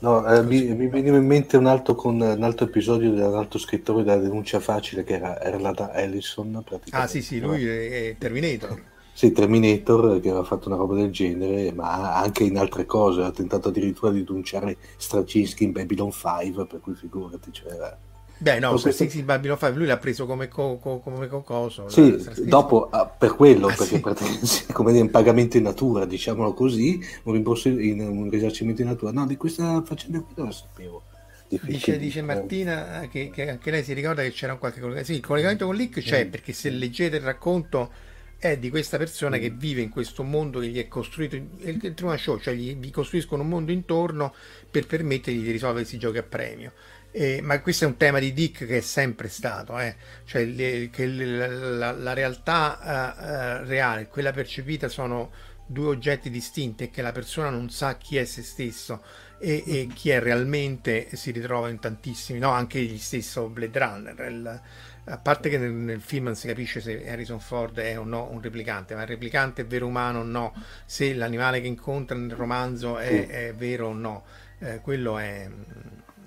[0.00, 3.34] no eh, mi, mi, veniva in mente un altro, con, un altro episodio di un
[3.34, 6.64] altro scrittore della denuncia facile che era Erlada Ellison.
[6.90, 8.94] Ah sì sì, lui è Terminator.
[9.16, 13.30] Sì, Terminator che aveva fatto una roba del genere, ma anche in altre cose, ha
[13.30, 17.96] tentato addirittura di denunciare Straczynski in Babylon 5, per cui figurati, cioè,
[18.38, 21.88] Beh, no, per Six Babylon 5 lui l'ha preso come, co- co- come cocoso.
[21.88, 24.00] Sì, dopo ah, per quello, ah, perché
[24.44, 24.72] sì.
[24.72, 29.10] come dire, un pagamento in natura, diciamolo così, un rimborso in un risarcimento in natura.
[29.12, 31.02] No, di questa faccenda qui non lo sapevo.
[31.48, 35.12] Dice, dice, Martina che, che, anche lei si ricorda che c'era un qualche collegamento.
[35.12, 36.30] Sì, il collegamento con Lick c'è mm.
[36.30, 37.90] perché se leggete il racconto
[38.36, 39.40] è di questa persona mm.
[39.40, 42.90] che vive in questo mondo che gli è costruito il Truman Show, cioè gli, gli
[42.90, 44.34] costruiscono un mondo intorno
[44.68, 46.72] per permettergli di risolvere questi giochi a premio.
[47.18, 49.96] Eh, ma questo è un tema di Dick che è sempre stato, eh?
[50.26, 55.30] cioè le, che le, la, la, realtà uh, uh, reale, quella percepita sono
[55.64, 59.02] due oggetti distinti e che la persona non sa chi è se stesso
[59.38, 62.50] e, e chi è realmente si ritrova in tantissimi, no?
[62.50, 64.20] anche gli stesso Blade Runner.
[64.30, 64.60] Il,
[65.04, 68.28] a parte che nel, nel, film non si capisce se Harrison Ford è o no
[68.30, 70.52] un replicante, ma il replicante è vero umano o no,
[70.84, 74.24] se l'animale che incontra nel romanzo è, è vero o no,
[74.58, 75.48] eh, quello è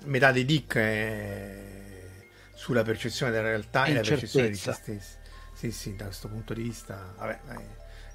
[0.04, 1.68] metà di Dick è
[2.54, 5.18] sulla percezione della realtà e la percezione di se stessi.
[5.54, 7.14] Sì, sì, da questo punto di vista.
[7.16, 7.38] Vabbè,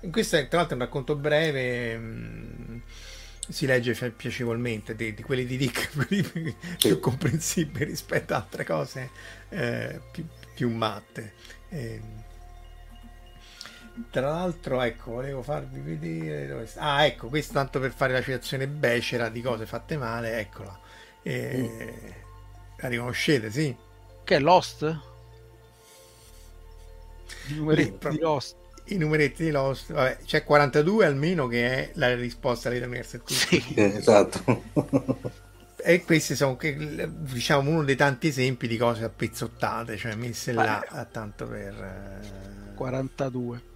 [0.01, 1.97] in questo è tra l'altro un racconto breve.
[1.97, 2.77] Mh, mm,
[3.47, 9.11] si legge piacevolmente di, di quelli di Dick quelli più comprensibili rispetto a altre cose
[9.49, 11.33] eh, più, più, matte.
[11.69, 12.01] Eh,
[14.09, 16.47] tra l'altro, ecco, volevo farvi vedere.
[16.47, 16.81] Dove sta.
[16.81, 20.77] Ah, ecco, questo tanto per fare la citazione becera di cose fatte male, eccola.
[21.27, 21.57] E...
[21.57, 22.11] Mm.
[22.77, 23.75] La riconoscete, sì?
[24.23, 24.83] Che è Lost?
[27.47, 28.55] I numeretti di Lost.
[28.85, 29.91] I numeretti di Lost.
[29.91, 33.21] Vabbè, c'è 42 almeno che è la risposta alle Universe.
[33.25, 34.63] Sì, esatto.
[35.77, 41.47] e questi sono diciamo uno dei tanti esempi di cose appezzottate, cioè messe là tanto
[41.47, 41.73] per...
[41.73, 42.73] Eh...
[42.75, 43.73] 42.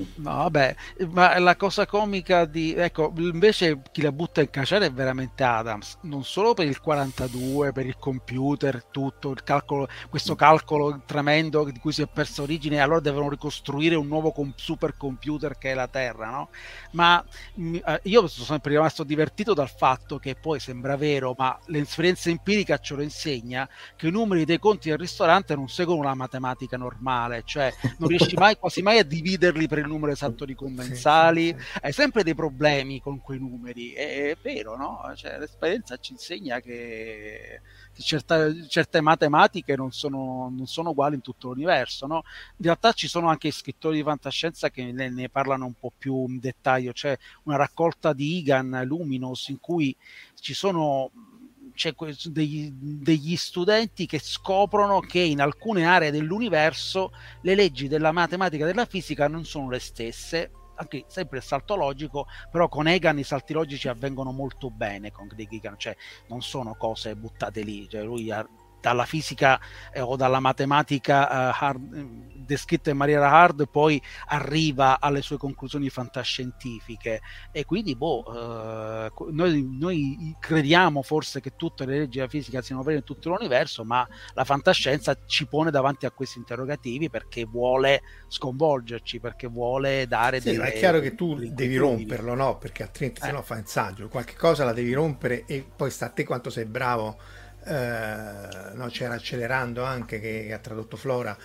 [0.00, 0.76] No, vabbè,
[1.08, 2.72] ma la cosa comica di...
[2.72, 7.72] Ecco, invece chi la butta in caciara è veramente Adams, non solo per il 42,
[7.72, 12.78] per il computer, tutto, il calcolo, questo calcolo tremendo di cui si è persa origine,
[12.80, 16.50] allora devono ricostruire un nuovo com- supercomputer che è la Terra, no?
[16.92, 17.24] Ma
[17.56, 22.78] eh, io sono sempre rimasto divertito dal fatto che poi sembra vero, ma l'esperienza empirica
[22.78, 27.42] ce lo insegna, che i numeri dei conti del ristorante non seguono la matematica normale,
[27.44, 31.92] cioè non riesci mai, quasi mai a dividerli per il numero esatto di commensali, hai
[31.92, 35.00] sempre dei problemi con quei numeri, è, è vero, no?
[35.14, 37.60] Cioè, l'esperienza ci insegna che,
[37.92, 42.22] che certa, certe matematiche non sono, non sono, uguali in tutto l'universo, no?
[42.56, 46.26] In realtà ci sono anche scrittori di fantascienza che ne, ne parlano un po' più
[46.28, 49.94] in dettaglio, c'è una raccolta di Igan Luminous in cui
[50.34, 51.10] ci sono
[51.78, 57.12] c'è degli, degli, studenti che scoprono che in alcune aree dell'universo
[57.42, 60.50] le leggi della matematica e della fisica non sono le stesse.
[60.74, 65.28] Anche sempre il salto logico, però con Egan i salti logici avvengono molto bene con
[65.28, 65.96] Greg Egan, cioè
[66.28, 68.46] non sono cose buttate lì, cioè lui ha
[68.80, 69.60] dalla fisica
[69.92, 75.90] eh, o dalla matematica eh, hard, descritta in maniera hard poi arriva alle sue conclusioni
[75.90, 77.20] fantascientifiche
[77.52, 78.24] e quindi boh,
[79.06, 83.28] eh, noi, noi, crediamo forse che tutte le leggi della fisica siano vere in tutto
[83.28, 90.06] l'universo ma la fantascienza ci pone davanti a questi interrogativi perché vuole sconvolgerci perché vuole
[90.06, 92.56] dare sì, delle ma è chiaro che tu devi romperlo no?
[92.56, 93.26] perché altrimenti eh.
[93.26, 96.24] se no fa un saggio qualche cosa la devi rompere e poi sta a te
[96.24, 97.18] quanto sei bravo
[97.64, 101.36] Uh, no, c'era Accelerando anche che ha tradotto Flora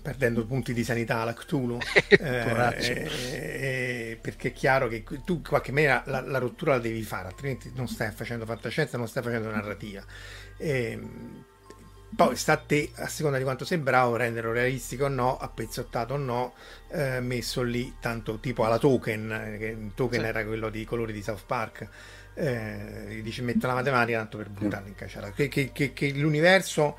[0.00, 5.72] perdendo punti di sanità alla Cthulhu eh, eh, perché è chiaro che tu in qualche
[5.72, 9.50] maniera la, la, rottura la devi fare altrimenti non stai facendo fantascienza non stai facendo
[9.50, 10.04] narrativa
[12.14, 16.14] poi sta a te, a seconda di quanto sei bravo, renderlo realistico o no, appezzottato
[16.14, 16.54] o no,
[16.88, 20.26] eh, messo lì tanto tipo alla token, eh, che token sì.
[20.26, 21.88] era quello di colori di South Park.
[22.38, 25.32] Eh, dice metto la matematica tanto per buttarla in cacciata.
[25.32, 26.98] Che, che, che, che l'universo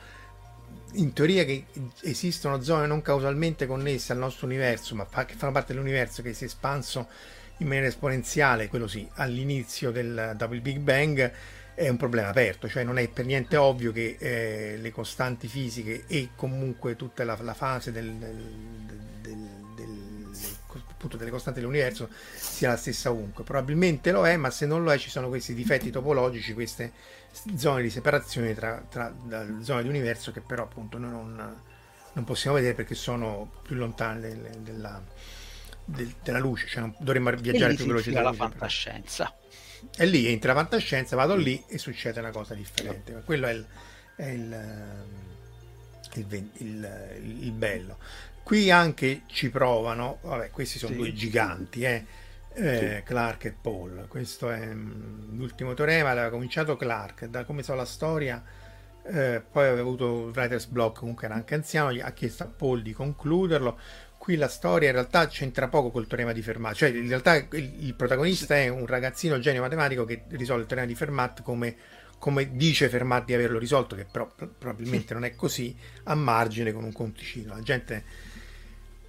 [0.93, 1.65] in teoria che
[2.01, 6.43] esistono zone non causalmente connesse al nostro universo, ma che fanno parte dell'universo che si
[6.43, 7.07] è espanso
[7.57, 11.31] in maniera esponenziale, quello sì, all'inizio del, dopo il Big Bang,
[11.73, 16.05] è un problema aperto, cioè non è per niente ovvio che eh, le costanti fisiche
[16.07, 18.35] e comunque tutta la, la fase del, del,
[19.21, 19.56] del,
[20.97, 23.43] appunto, delle costanti dell'universo sia la stessa ovunque.
[23.43, 26.91] Probabilmente lo è, ma se non lo è ci sono questi difetti topologici, queste
[27.55, 29.13] zone di separazione tra, tra
[29.61, 31.61] zone di universo che però appunto noi non,
[32.13, 34.19] non possiamo vedere perché sono più lontane
[34.63, 35.01] della,
[35.85, 39.33] della luce, cioè non dovremmo viaggiare più veloci della fantascienza.
[39.95, 43.21] E lì entra la fantascienza, vado lì e succede una cosa differente.
[43.23, 43.67] Quello è il,
[44.15, 45.05] è il,
[46.15, 47.99] il, il, il, bello.
[48.47, 50.97] Qui anche ci provano, vabbè, questi sono sì.
[50.99, 52.05] due giganti, eh,
[52.53, 53.03] eh, sì.
[53.03, 54.05] Clark e Paul.
[54.07, 58.41] Questo è um, l'ultimo teorema, aveva cominciato Clark, da come so la storia,
[59.03, 62.45] eh, poi aveva avuto il writer's block, comunque era anche anziano, gli ha chiesto a
[62.45, 63.77] Paul di concluderlo
[64.17, 67.85] qui la storia in realtà c'entra poco col teorema di Fermat, cioè in realtà il,
[67.85, 71.75] il protagonista è un ragazzino genio matematico che risolve il teorema di Fermat come,
[72.17, 76.85] come dice Fermat di averlo risolto, che però probabilmente non è così, a margine con
[76.85, 77.53] un conticino.
[77.53, 78.03] La gente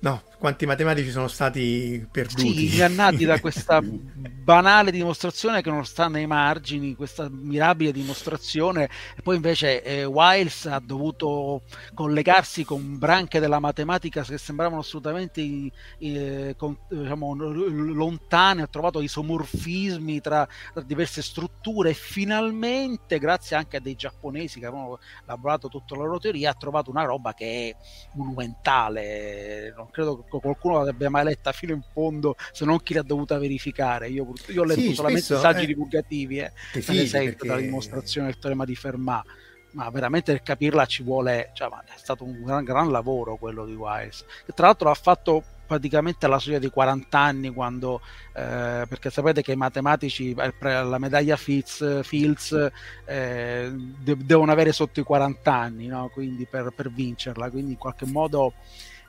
[0.01, 2.55] No, quanti matematici sono stati perduti?
[2.55, 9.23] Sì, ingannati da questa banale dimostrazione che non sta nei margini, questa mirabile dimostrazione, e
[9.23, 11.63] poi invece eh, Wiles ha dovuto
[11.93, 20.21] collegarsi con branche della matematica che sembravano assolutamente eh, con, diciamo, lontane, ha trovato isomorfismi
[20.21, 25.97] tra, tra, diverse strutture e finalmente, grazie anche a dei giapponesi che avevano elaborato tutta
[25.97, 27.77] la loro teoria, ha trovato una roba che è
[28.15, 29.75] monumentale.
[29.77, 33.39] Non credo che qualcuno l'abbia mai letta fino in fondo, se non chi l'ha dovuta
[33.39, 34.09] verificare.
[34.09, 37.47] Io, io ho letto sì, solamente spesso, saggi eh, divulgativi, eh, esempio, perché...
[37.47, 39.27] la dimostrazione del teorema di Fermat
[39.71, 43.75] ma veramente per capirla ci vuole, cioè, è stato un gran, gran lavoro quello di
[43.75, 48.01] Wise, che tra l'altro ha fatto praticamente alla soglia dei 40 anni quando
[48.35, 52.71] eh, perché sapete che i matematici eh, la medaglia Fields, Fields
[53.05, 56.09] eh, de- devono avere sotto i 40 anni no?
[56.09, 58.55] quindi per, per vincerla quindi in qualche modo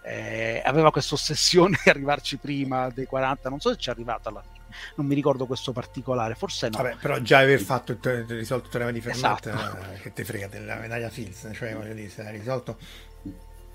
[0.10, 4.30] eh, aveva questa ossessione di arrivarci prima dei 40, non so se ci è arrivata
[4.30, 4.58] alla fine.
[4.96, 6.78] Non mi ricordo questo particolare, forse no.
[6.78, 9.92] Vabbè, però già aver fatto il, il risolto il teorema di Fermat esatto.
[9.92, 12.78] eh, che te frega della medaglia Fields, cioè voglio dire, se l'hai risolto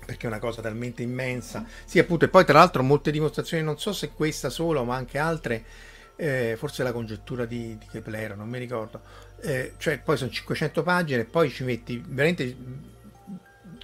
[0.05, 1.65] perché è una cosa talmente immensa.
[1.85, 5.17] Sì, appunto, e poi tra l'altro molte dimostrazioni, non so se questa solo, ma anche
[5.17, 5.63] altre,
[6.15, 9.01] eh, forse la congettura di, di Kepler, non mi ricordo.
[9.41, 12.55] Eh, cioè, poi sono 500 pagine poi ci metti veramente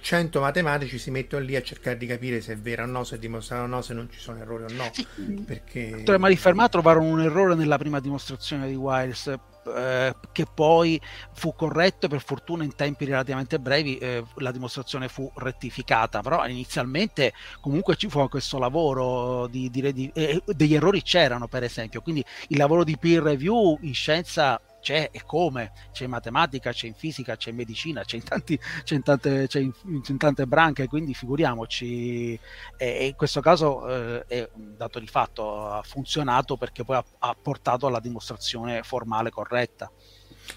[0.02, 3.18] 100 matematici si mettono lì a cercare di capire se è vero o no, se
[3.18, 4.90] dimostrano o no, se non ci sono errori o no.
[5.46, 6.02] Perché...
[6.18, 9.32] Ma di Fermat trovarono un errore nella prima dimostrazione di Wiles
[9.64, 11.00] eh, che poi
[11.34, 16.20] fu corretto per fortuna in tempi relativamente brevi eh, la dimostrazione fu rettificata.
[16.20, 21.62] Però inizialmente comunque ci fu questo lavoro di, di, di eh, degli errori c'erano per
[21.62, 22.00] esempio.
[22.00, 26.88] Quindi il lavoro di peer review in scienza c'è e come, c'è in matematica, c'è
[26.88, 30.46] in fisica, c'è in medicina, c'è in, tanti, c'è in, tante, c'è in, in tante,
[30.46, 32.38] branche, quindi figuriamoci.
[32.76, 37.04] E, in questo caso eh, è un dato di fatto, ha funzionato perché poi ha,
[37.20, 39.90] ha portato alla dimostrazione formale corretta.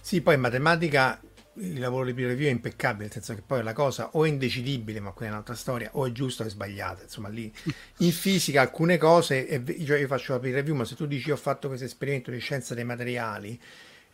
[0.01, 1.21] Sì, poi in matematica
[1.57, 4.27] il lavoro di peer review è impeccabile, nel senso che poi la cosa o è
[4.27, 7.03] indecidibile, ma quella è un'altra storia, o è giusta o è sbagliata.
[7.03, 7.53] Insomma, lì
[7.99, 11.37] in fisica alcune cose, cioè io faccio la peer review, ma se tu dici ho
[11.37, 13.59] fatto questo esperimento di scienza dei materiali,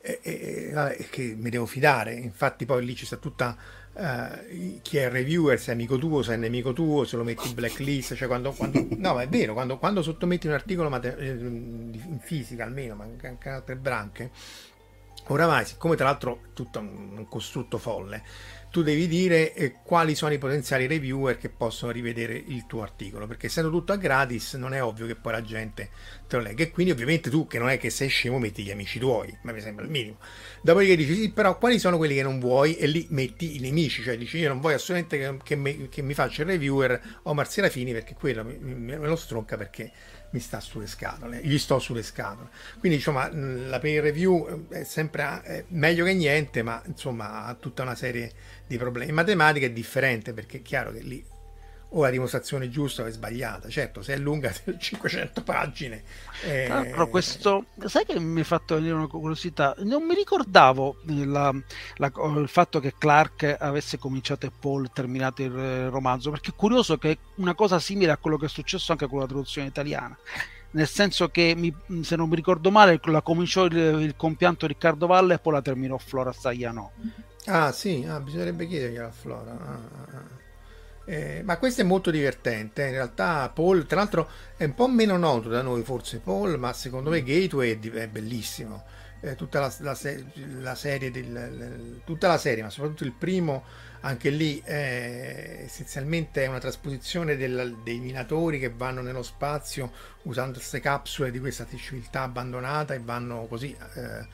[0.02, 2.14] e, e, che mi devo fidare.
[2.14, 3.56] Infatti, poi lì ci sta tutta
[3.94, 7.24] uh, chi è il reviewer, se è amico tuo, se è nemico tuo, se lo
[7.24, 8.16] metti in blacklist.
[8.16, 12.64] Cioè quando, quando, no, ma è vero, quando, quando sottometti un articolo eh, in fisica
[12.64, 14.32] almeno, ma anche in altre branche,
[15.28, 18.24] oramai, siccome tra l'altro è tutto un costrutto folle
[18.72, 23.28] tu devi dire eh, quali sono i potenziali reviewer che possono rivedere il tuo articolo,
[23.28, 25.90] perché essendo tutto a gratis non è ovvio che poi la gente
[26.26, 28.72] te lo legga e quindi ovviamente tu che non è che sei scemo metti gli
[28.72, 30.20] amici tuoi, ma mi sembra il minimo.
[30.62, 34.04] Dopodiché dici sì, però quali sono quelli che non vuoi e lì metti i nemici,
[34.04, 37.50] cioè dici io non voglio assolutamente che, che, mi, che mi, faccia il reviewer Omar
[37.50, 39.92] Serafini perché quello me lo stronca perché
[40.32, 42.50] mi sta sulle scatole, gli sto sulle scatole.
[42.80, 47.84] Quindi insomma la peer review è sempre è meglio che niente, ma insomma ha tutta
[47.84, 48.32] una serie
[48.72, 49.10] di problemi.
[49.10, 51.24] In matematica è differente perché è chiaro che lì
[51.94, 53.68] o la dimostrazione giusta o è sbagliata.
[53.70, 56.04] Certo, se è lunga 500 pagine.
[56.44, 56.68] Eh...
[56.68, 59.76] Però questo, sai che mi ha fatto venire una curiosità?
[59.80, 61.54] Non mi ricordavo la,
[61.98, 66.98] la, il fatto che Clark avesse cominciato e Paul terminato il romanzo, perché è curioso
[66.98, 70.18] che una cosa simile a quello che è successo anche con la traduzione italiana
[70.74, 75.06] nel senso che mi, se non mi ricordo male la cominciò il, il compianto Riccardo
[75.06, 76.94] Valle e poi la terminò Flora Stagliano
[77.46, 80.42] ah sì ah, bisognerebbe chiedergli a Flora ah, ah, ah.
[81.06, 82.86] Eh, ma questo è molto divertente.
[82.86, 86.74] In realtà, Paul, tra l'altro, è un po' meno noto da noi, forse Paul, ma
[86.74, 88.84] secondo me Gateway è, bellissimo.
[89.20, 89.98] Eh, tutta la, la,
[90.62, 93.64] la serie, del, tutta la serie, ma soprattutto il primo,
[94.02, 99.92] anche lì è, essenzialmente è una trasposizione del, dei minatori che vanno nello spazio
[100.24, 104.26] usando queste capsule di questa civiltà abbandonata e vanno così eh,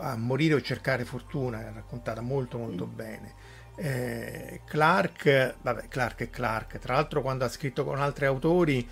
[0.00, 1.60] a morire o cercare fortuna.
[1.60, 2.94] È raccontata molto, molto mm.
[2.94, 3.34] bene.
[3.76, 8.86] Eh, Clark, vabbè, Clark è Clark, tra l'altro quando ha scritto con altri autori,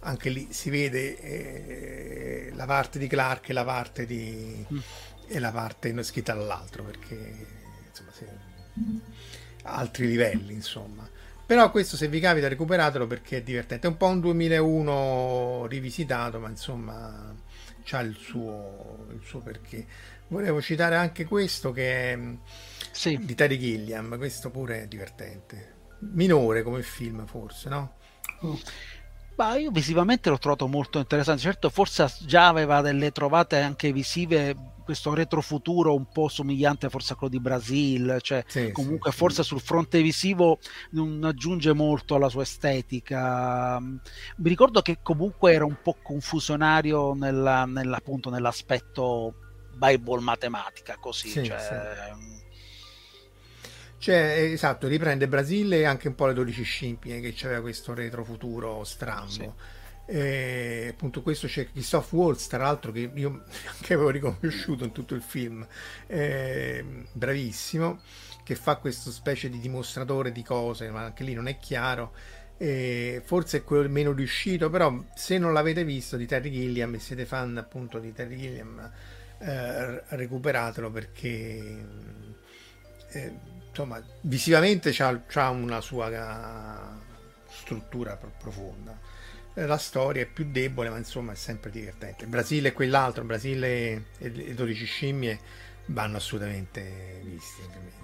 [0.00, 4.64] anche lì si vede eh, la parte di Clark e la parte di...
[4.72, 4.78] Mm.
[5.26, 7.46] e la parte scritta dall'altro, perché
[7.88, 8.24] insomma, sì,
[9.64, 11.08] altri livelli, insomma.
[11.50, 13.88] Però questo se vi capita recuperatelo perché è divertente.
[13.88, 17.34] È un po' un 2001 rivisitato, ma insomma
[17.82, 19.84] c'ha il suo, il suo perché.
[20.30, 22.18] Volevo citare anche questo che è
[22.92, 23.18] sì.
[23.18, 25.78] di Terry Gilliam, questo pure è divertente.
[26.12, 27.94] Minore come film forse, no?
[28.46, 28.54] Mm.
[29.34, 31.40] Ma io visivamente l'ho trovato molto interessante.
[31.42, 34.54] Certo, forse già aveva delle trovate anche visive,
[34.84, 39.42] questo retrofuturo un po' somigliante forse a quello di Brasil, cioè sì, comunque sì, forse
[39.42, 39.48] sì.
[39.48, 40.60] sul fronte visivo
[40.92, 43.80] non aggiunge molto alla sua estetica.
[43.80, 49.34] Mi ricordo che comunque era un po' confusionario nella, nella, appunto, nell'aspetto
[49.80, 51.32] Bible matematica, così.
[51.42, 52.14] Cioè,
[53.96, 58.84] cioè, esatto, riprende Brasile e anche un po' le 12 scimmie che c'aveva questo retrofuturo
[58.84, 59.30] strambo.
[59.30, 59.50] Sì.
[60.06, 65.14] E, appunto questo c'è Christoph Waltz tra l'altro che io anche avevo riconosciuto in tutto
[65.14, 65.64] il film
[66.08, 68.00] eh, bravissimo
[68.42, 72.12] che fa questo specie di dimostratore di cose ma anche lì non è chiaro
[72.56, 76.98] eh, forse è quello meno riuscito però se non l'avete visto di Terry Gilliam e
[76.98, 78.90] siete fan appunto di Terry Gilliam
[79.40, 81.84] eh, recuperatelo perché
[83.08, 83.34] eh,
[83.68, 86.98] insomma, visivamente c'ha, una sua
[87.48, 88.98] struttura profonda.
[89.54, 92.24] Eh, la storia è più debole, ma insomma è sempre divertente.
[92.24, 95.38] Il Brasile e quell'altro, Brasile e le 12 scimmie
[95.86, 97.98] vanno assolutamente visti, ovviamente.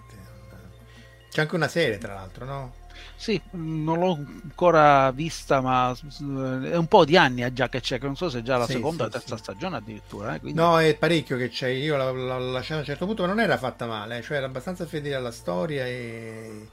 [1.31, 2.75] C'è anche una serie, tra l'altro, no?
[3.17, 8.05] Sì, non l'ho ancora vista, ma è un po' di anni già che c'è, che
[8.05, 9.43] non so se è già la sì, seconda o sì, terza sì.
[9.43, 10.35] stagione addirittura.
[10.35, 10.59] Eh, quindi...
[10.59, 13.41] No, è parecchio che c'è, io l'ho, l'ho lasciata a un certo punto, ma non
[13.41, 16.69] era fatta male, cioè era abbastanza fedele alla storia e,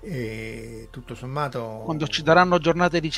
[0.00, 1.80] e tutto sommato...
[1.84, 3.10] Quando ci daranno giornate di,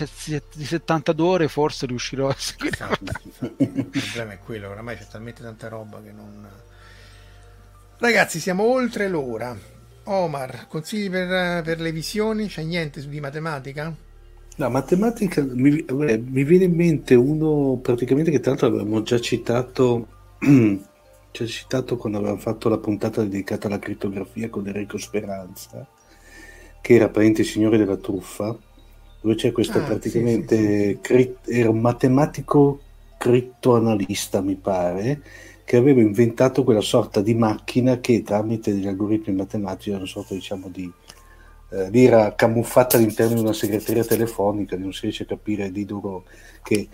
[0.55, 2.75] di 72 ore forse riuscirò a seguire.
[2.75, 3.21] Esatto,
[3.59, 6.49] Il problema è quello, oramai c'è talmente tanta roba che non...
[7.99, 9.77] Ragazzi, siamo oltre l'ora.
[10.11, 12.47] Omar, consigli per, per le visioni?
[12.47, 13.95] C'è niente di matematica?
[14.57, 20.07] No, matematica mi, mi, viene in mente uno praticamente che tra l'altro avevamo già citato,
[21.31, 25.87] già citato quando avevamo fatto la puntata dedicata alla crittografia con Enrico Speranza,
[26.81, 28.57] che era parente signore della truffa,
[29.21, 30.99] dove c'è questo ah, praticamente, sì, sì, sì.
[31.03, 32.81] Crit- era un matematico
[33.17, 35.23] crittoanalista mi pare,
[35.69, 40.33] che aveva inventato quella sorta di macchina che tramite degli algoritmi matematici era una sorta
[40.33, 40.91] diciamo di
[41.69, 46.25] eh, era camuffata all'interno di una segreteria telefonica non si riesce a capire di duro
[46.63, 46.89] che,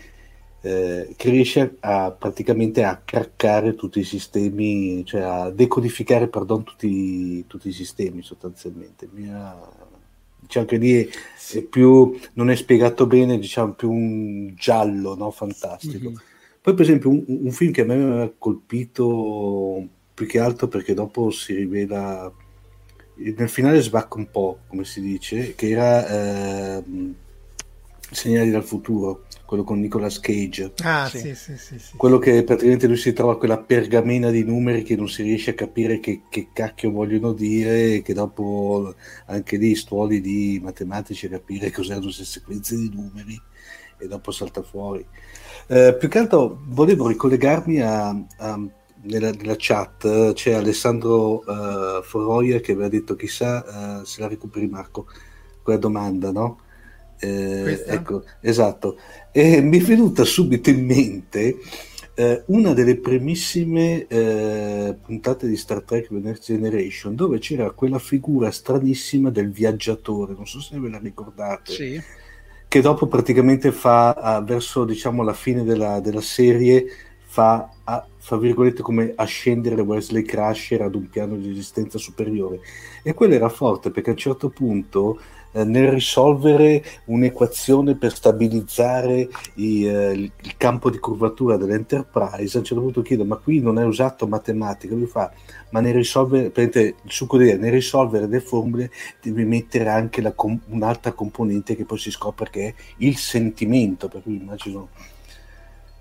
[0.61, 7.47] eh, che riesce a praticamente a craccare tutti i sistemi cioè a decodificare pardon, tutti,
[7.47, 9.57] tutti i sistemi sostanzialmente Mia,
[10.41, 11.09] diciamo che lì è,
[11.53, 15.31] è, più non è spiegato bene diciamo più un giallo no?
[15.31, 16.33] fantastico mm-hmm
[16.65, 20.67] poi, per esempio, un, un film che a me mi ha colpito più che altro
[20.67, 22.33] perché dopo si rivela
[23.17, 26.83] nel finale sbacca un po', come si dice, che era eh,
[28.11, 30.73] Segnali dal futuro, quello con Nicolas Cage.
[30.83, 31.19] Ah, sì.
[31.19, 34.97] Sì, sì, sì, sì Quello che praticamente lui si trova quella pergamena di numeri che
[34.97, 38.95] non si riesce a capire che, che cacchio vogliono dire, e che dopo
[39.27, 43.39] anche lì stuoli di matematici a capire cos'erano queste sequenze di numeri
[43.99, 45.05] e dopo salta fuori.
[45.67, 48.61] Eh, più che altro volevo ricollegarmi a, a
[49.05, 54.69] nella, nella, chat c'è Alessandro uh, Foroia che aveva detto chissà uh, se la recuperi
[54.69, 55.07] Marco.
[55.63, 56.61] Quella domanda no?
[57.19, 58.99] Eh, ecco esatto.
[59.33, 61.57] E mi è venuta subito in mente
[62.15, 67.99] eh, una delle primissime eh, puntate di Star Trek The Next Generation dove c'era quella
[67.99, 70.35] figura stranissima del viaggiatore.
[70.35, 71.73] Non so se ve la ricordate.
[71.73, 72.03] Sì
[72.75, 76.85] che dopo praticamente fa ah, verso diciamo la fine della, della serie
[77.25, 82.59] fa, a, fra virgolette come ascendere Wesley Crusher ad un piano di esistenza superiore.
[83.05, 85.21] E quello era forte perché a un certo punto
[85.55, 92.67] eh, nel risolvere un'equazione per stabilizzare i, eh, il campo di curvatura dell'Enterprise, a un
[92.67, 95.33] certo punto chiedo, ma qui non è usato matematica, lui fa,
[95.71, 98.91] ma nel risolvere, il succo di nel risolvere le formule
[99.23, 100.35] devi mettere anche la,
[100.67, 104.89] un'altra componente che poi si scopre che è il sentimento, per cui immagino...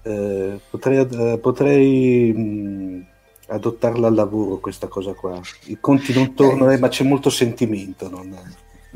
[0.06, 3.06] Eh, potrei, eh, potrei mh,
[3.48, 5.40] adottarla al lavoro questa cosa qua.
[5.68, 8.10] I conti non tornano, eh, ma c'è molto sentimento.
[8.10, 8.38] Non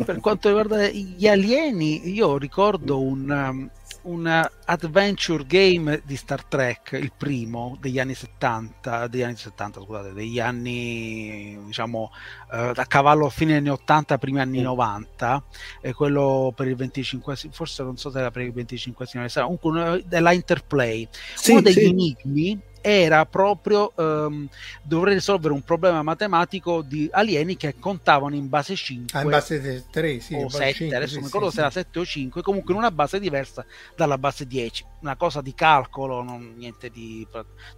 [0.03, 3.69] per quanto riguarda gli alieni, io ricordo un, um,
[4.03, 10.13] un adventure game di Star Trek, il primo degli anni 70, degli anni 70, scusate,
[10.13, 12.11] degli anni diciamo
[12.51, 15.43] eh, da cavallo fine anni 80, primi anni 90,
[15.81, 20.03] e quello per il 25, forse non so se era per il 25 anniversario, comunque
[20.05, 21.07] della Interplay.
[21.33, 21.85] Sì, Uno degli sì.
[21.85, 24.47] enigmi era proprio um,
[24.83, 29.85] dover risolvere un problema matematico di alieni che contavano in base 5 ah, in base
[29.89, 32.41] 3 sì, o 7 5, adesso sì, mi ricordo sì, se era 7 o 5
[32.41, 37.25] comunque in una base diversa dalla base 10 una cosa di calcolo non niente di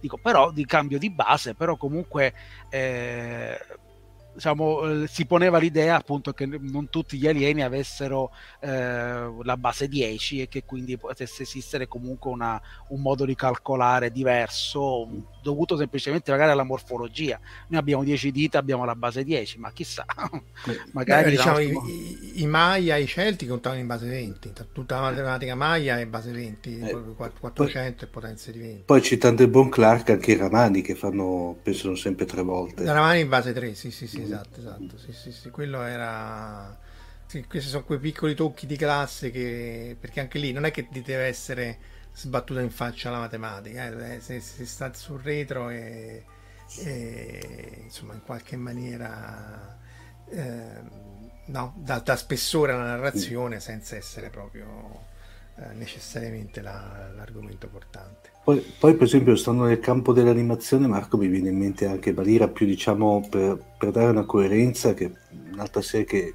[0.00, 2.32] dico però di cambio di base però comunque
[2.70, 3.58] eh,
[4.32, 9.88] diciamo, eh, si poneva l'idea appunto che non tutti gli alieni avessero eh, la base
[9.88, 15.08] 10 e che quindi potesse esistere comunque una, un modo di calcolare diverso
[15.42, 17.38] dovuto semplicemente magari alla morfologia.
[17.68, 20.04] Noi abbiamo 10 dita, abbiamo la base 10, ma chissà,
[20.92, 25.02] magari Beh, diciamo, i, i, Maya e i Celti contavano in base 20, tutta la
[25.02, 26.96] matematica Maya è base 20, eh,
[27.38, 28.82] 400 e potenza di 20.
[28.84, 32.82] Poi citando il buon Clark anche i Ramani che fanno, pensano sempre tre volte.
[32.82, 34.24] I Ramani in base 3, sì, sì, sì, mm.
[34.24, 36.78] esatto, esatto, sì, sì, sì, quello era...
[37.26, 40.88] Sì, questi sono quei piccoli tocchi di classe che, perché anche lì non è che
[40.90, 41.78] deve essere
[42.12, 44.20] sbattuta in faccia la matematica, eh?
[44.20, 46.24] se si sta sul retro e,
[46.78, 49.78] e insomma in qualche maniera
[50.28, 50.82] eh,
[51.46, 55.06] no, dà, dà, spessore alla narrazione senza essere proprio
[55.56, 58.30] eh, necessariamente la, l'argomento portante.
[58.50, 62.48] Poi, poi, per esempio stando nel campo dell'animazione Marco mi viene in mente anche Balira
[62.48, 65.12] più diciamo per, per dare una coerenza che
[65.52, 66.34] un'altra serie che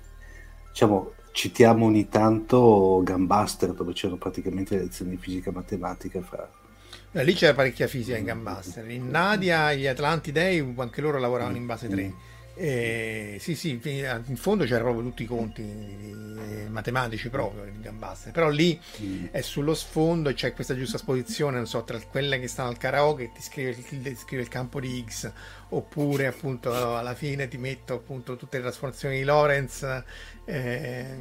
[0.70, 6.50] diciamo citiamo ogni tanto Gambaster dove c'erano praticamente lezioni di fisica matematica fra...
[7.12, 11.58] Eh, lì c'era parecchia fisica in Gambaster in Nadia gli Atlanti Dei anche loro lavoravano
[11.58, 12.14] in base 3
[12.58, 18.32] eh, sì, sì, in fondo c'erano proprio tutti i conti eh, matematici proprio in Gambaster,
[18.32, 19.26] però lì mm.
[19.32, 22.78] è sullo sfondo e c'è questa giusta esposizione, non so, tra quelle che stanno al
[22.78, 25.32] karaoke ti scrive, ti scrive il campo di X,
[25.70, 30.04] oppure appunto alla fine ti metto appunto tutte le trasformazioni di Lorenz
[30.46, 31.18] eh,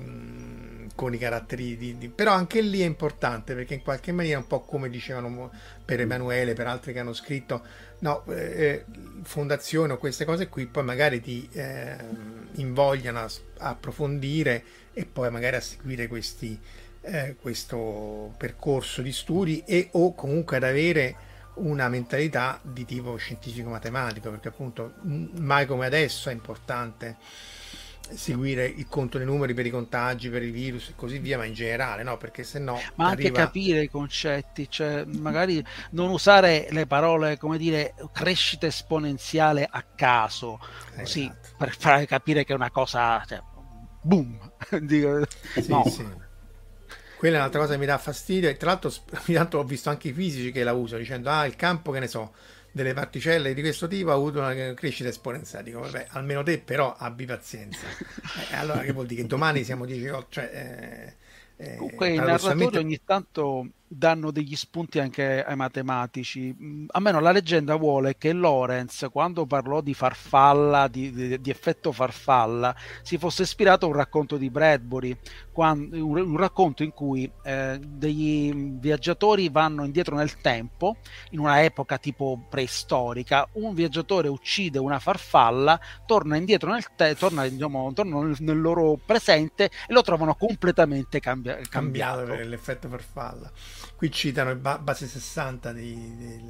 [0.94, 4.46] con i caratteri di, di, però anche lì è importante perché in qualche maniera un
[4.46, 5.50] po' come dicevano
[5.84, 7.62] per Emanuele per altri che hanno scritto
[8.04, 8.84] no, eh,
[9.22, 11.96] fondazione o queste cose qui poi magari ti eh,
[12.56, 14.62] invogliano a, a, approfondire
[14.92, 16.58] e poi magari a seguire questi,
[17.00, 24.28] eh, questo percorso di studi e o comunque ad avere una mentalità di tipo scientifico-matematico
[24.30, 27.16] perché appunto mai come adesso è importante
[28.16, 31.44] seguire il conto dei numeri per i contagi, per i virus e così via, ma
[31.44, 32.16] in generale, no?
[32.16, 32.80] Perché se no.
[32.96, 33.38] Ma anche arriva...
[33.44, 40.60] capire i concetti, cioè magari non usare le parole come dire crescita esponenziale a caso,
[40.96, 41.56] così esatto.
[41.58, 43.22] per far capire che è una cosa.
[43.26, 43.42] Cioè,
[44.02, 44.38] boom!
[44.68, 45.84] sì, no.
[45.86, 46.22] sì.
[47.16, 48.48] Quella è un'altra cosa che mi dà fastidio.
[48.48, 51.46] E tra l'altro, ogni tanto ho visto anche i fisici che la usano dicendo: Ah,
[51.46, 52.32] il campo che ne so
[52.74, 55.64] delle particelle di questo tipo ha avuto una crescita esponenziale.
[55.64, 57.86] Dico, vabbè, almeno te però abbi pazienza.
[58.50, 60.26] Eh, allora che vuol dire che domani siamo 10 volte...
[60.30, 61.14] Cioè, eh,
[61.56, 66.52] eh, Comunque i narratori ogni tanto danno degli spunti anche ai matematici.
[66.52, 71.50] Mm, a meno la leggenda vuole che Lorenz, quando parlò di farfalla, di, di, di
[71.50, 75.16] effetto farfalla, si fosse ispirato a un racconto di Bradbury,
[75.54, 80.96] quando, un, un, racconto in cui eh, degli viaggiatori vanno indietro nel tempo,
[81.30, 87.46] in una epoca tipo preistorica, un viaggiatore uccide una farfalla, torna indietro nel tempo, torna,
[87.46, 92.16] diciamo, torna nel, nel, loro presente e lo trovano completamente cambia- cambiato.
[92.16, 93.52] cambiato per l'effetto farfalla
[93.96, 96.42] qui citano ba- base 60 dei, dei,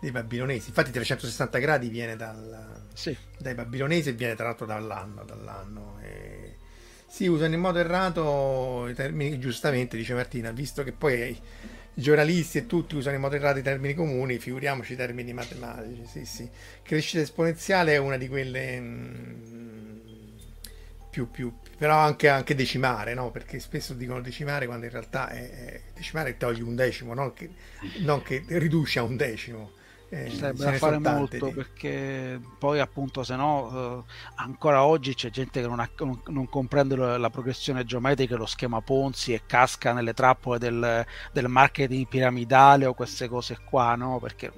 [0.00, 3.14] dei, babilonesi infatti 360 gradi viene dal, sì.
[3.38, 6.39] dai babilonesi e viene tra l'altro dall'anno, dall'anno e
[7.10, 11.40] si usano in modo errato i termini giustamente dice Martina visto che poi i
[11.92, 16.24] giornalisti e tutti usano in modo errato i termini comuni figuriamoci i termini matematici sì,
[16.24, 16.48] sì.
[16.82, 19.80] crescita esponenziale è una di quelle mh, mm,
[21.10, 23.32] più, più, però anche, anche decimare, no?
[23.32, 27.50] perché spesso dicono decimare quando in realtà è, è decimare togli un decimo, non che,
[27.98, 29.72] non che riduci a un decimo.
[30.12, 31.52] Eh, sarebbe da fare molto di...
[31.52, 36.48] perché poi appunto se no eh, ancora oggi c'è gente che non, ha, non, non
[36.48, 42.08] comprende la, la, progressione geometrica lo schema Ponzi e casca nelle trappole del, del marketing
[42.08, 44.18] piramidale o queste cose qua no?
[44.18, 44.52] Perché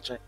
[0.00, 0.20] cioè,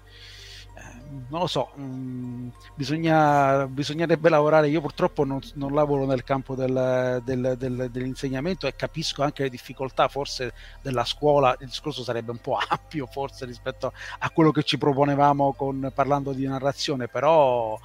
[1.29, 4.69] non lo so, mm, bisogna, bisognerebbe lavorare.
[4.69, 9.51] Io purtroppo non, non lavoro nel campo del, del, del, dell'insegnamento e capisco anche le
[9.51, 11.57] difficoltà forse della scuola.
[11.61, 16.33] Il discorso sarebbe un po' ampio forse rispetto a quello che ci proponevamo con, parlando
[16.33, 17.79] di narrazione, però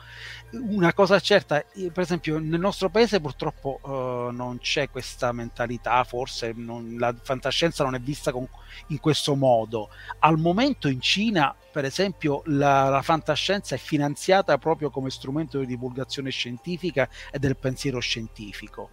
[0.52, 6.54] una cosa certa, per esempio nel nostro paese purtroppo uh, non c'è questa mentalità, forse
[6.56, 8.48] non, la fantascienza non è vista con,
[8.88, 9.90] in questo modo.
[10.20, 15.66] Al momento in Cina, per esempio, la, la, fantascienza è finanziata proprio come strumento di
[15.66, 18.92] divulgazione scientifica e del pensiero scientifico.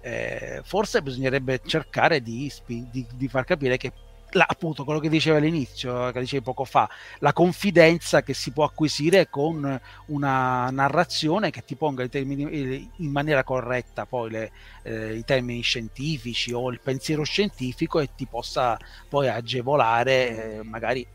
[0.00, 3.92] Eh, forse bisognerebbe cercare di, di, di far capire che
[4.30, 6.88] la, appunto quello che diceva all'inizio, che dicevi poco fa,
[7.18, 13.44] la confidenza che si può acquisire con una narrazione che ti ponga termini, in maniera
[13.44, 18.78] corretta poi le, eh, i termini scientifici o il pensiero scientifico e ti possa
[19.08, 21.06] poi agevolare eh, magari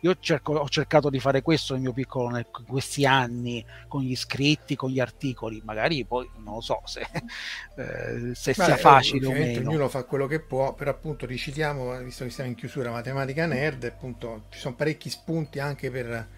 [0.00, 4.10] io cerco, ho cercato di fare questo nel mio piccolo in questi anni con gli
[4.10, 7.00] iscritti, con gli articoli, magari poi non lo so se,
[7.76, 9.68] eh, se Beh, sia facile o meno.
[9.68, 13.84] Ognuno fa quello che può, però appunto ricitiamo, visto che siamo in chiusura matematica nerd,
[13.84, 16.28] appunto ci sono parecchi spunti anche per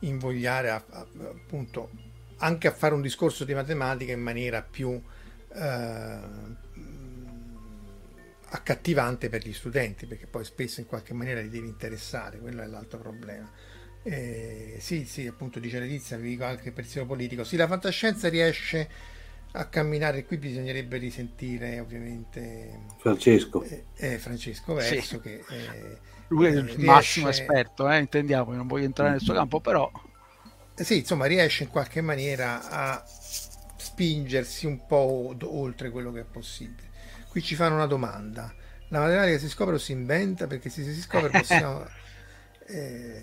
[0.00, 1.90] invogliare a, a, appunto
[2.38, 5.00] anche a fare un discorso di matematica in maniera più
[5.54, 6.18] eh,
[8.48, 12.66] accattivante per gli studenti, perché poi spesso in qualche maniera li devi interessare, quello è
[12.66, 13.50] l'altro problema.
[14.02, 17.42] Eh, sì, sì, appunto dice Letizia, vi dico anche il pensiero politico.
[17.42, 18.88] Sì, la fantascienza riesce
[19.52, 25.20] a camminare, qui bisognerebbe risentire ovviamente Francesco, eh, eh, Francesco Verso, sì.
[25.20, 25.98] che eh,
[26.28, 26.84] lui è il riesce...
[26.84, 29.90] massimo esperto, eh, intendiamo, non voglio entrare nel suo campo, però...
[30.74, 36.85] Sì, insomma, riesce in qualche maniera a spingersi un po' oltre quello che è possibile.
[37.36, 38.50] Qui ci fanno una domanda.
[38.88, 40.46] La matematica si scopre o si inventa?
[40.46, 41.86] Perché se si scopre possiamo...
[42.64, 43.20] Eh,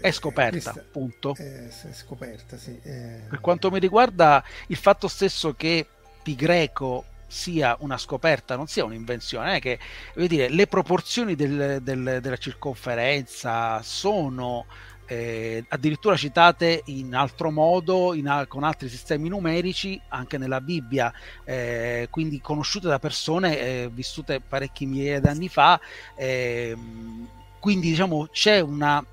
[0.00, 1.36] è scoperta, questa, punto.
[1.38, 2.76] Eh, è scoperta, sì.
[2.82, 3.20] Eh.
[3.28, 5.86] Per quanto mi riguarda, il fatto stesso che
[6.24, 9.78] pi greco sia una scoperta, non sia un'invenzione, è che
[10.26, 14.66] dire, le proporzioni del, del, della circonferenza sono
[15.06, 21.12] eh, addirittura citate in altro modo, in, con altri sistemi numerici, anche nella Bibbia,
[21.44, 25.80] eh, quindi conosciute da persone eh, vissute parecchi migliaia di anni fa.
[26.16, 27.28] Ehm,
[27.58, 29.04] quindi diciamo c'è una,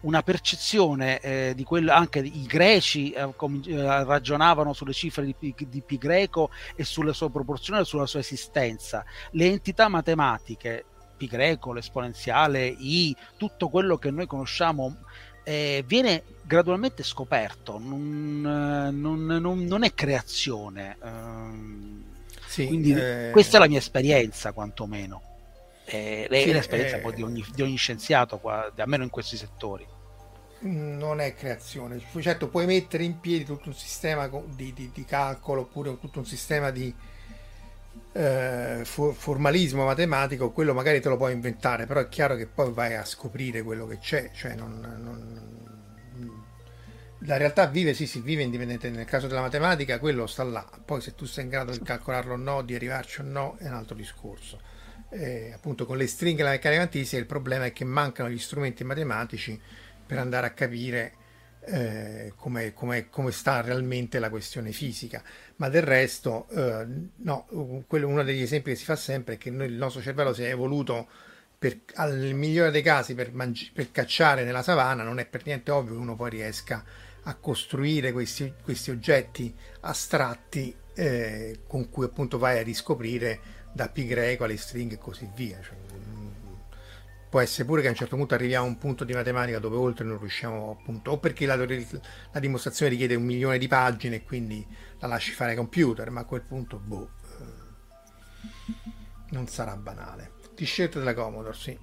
[0.00, 5.34] una percezione eh, di quello, anche i greci eh, com- eh, ragionavano sulle cifre di,
[5.34, 9.04] P, di Pi greco e sulle sue proporzioni e sulla sua esistenza.
[9.32, 10.84] Le entità matematiche
[11.16, 14.98] pi greco, l'esponenziale, i, tutto quello che noi conosciamo
[15.48, 20.96] eh, viene gradualmente scoperto, non, eh, non, non, non è creazione.
[21.00, 22.04] Ehm,
[22.48, 23.30] sì, quindi eh...
[23.30, 25.22] questa è la mia esperienza, quantomeno.
[25.84, 27.14] Eh, sì, l'esperienza eh...
[27.14, 29.86] di, ogni, di ogni scienziato, qua, almeno in questi settori
[30.60, 32.02] non è creazione.
[32.20, 36.26] Certo, puoi mettere in piedi tutto un sistema di, di, di calcolo oppure tutto un
[36.26, 36.92] sistema di
[38.16, 42.94] eh, formalismo matematico, quello magari te lo puoi inventare, però è chiaro che poi vai
[42.94, 45.56] a scoprire quello che c'è, cioè non, non,
[47.20, 48.98] la realtà vive, sì, si vive indipendentemente.
[48.98, 50.68] Nel caso della matematica, quello sta là.
[50.84, 53.66] Poi se tu sei in grado di calcolarlo o no, di arrivarci o no, è
[53.66, 54.60] un altro discorso.
[55.10, 58.38] Eh, appunto, con le stringhe e la meccanica quantistica il problema è che mancano gli
[58.38, 59.60] strumenti matematici
[60.06, 61.12] per andare a capire
[61.66, 65.22] eh, come, come, come, sta realmente la questione fisica,
[65.56, 66.86] ma del resto, eh,
[67.16, 70.32] no, quello, uno degli esempi che si fa sempre è che noi, il nostro cervello
[70.32, 71.08] si è evoluto
[71.58, 75.70] per, al migliore dei casi per, mangi- per, cacciare nella savana, non è per niente
[75.70, 76.84] ovvio che uno poi riesca
[77.22, 83.40] a costruire questi, questi oggetti astratti eh, con cui appunto vai a riscoprire
[83.72, 85.60] da pi greco alle stringhe e così via.
[85.60, 85.85] Cioè,
[87.36, 89.76] può essere pure che a un certo punto arriviamo a un punto di matematica dove
[89.76, 94.24] oltre non riusciamo appunto o perché la, la dimostrazione richiede un milione di pagine e
[94.24, 94.66] quindi
[95.00, 98.90] la lasci fare ai computer ma a quel punto boh eh,
[99.32, 100.32] non sarà banale.
[100.54, 101.78] T-shirt della Commodore sì.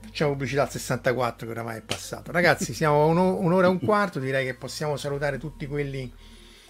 [0.00, 2.32] Facciamo pubblicità al 64 che oramai è passato.
[2.32, 6.10] Ragazzi siamo a un'ora e un quarto direi che possiamo salutare tutti quelli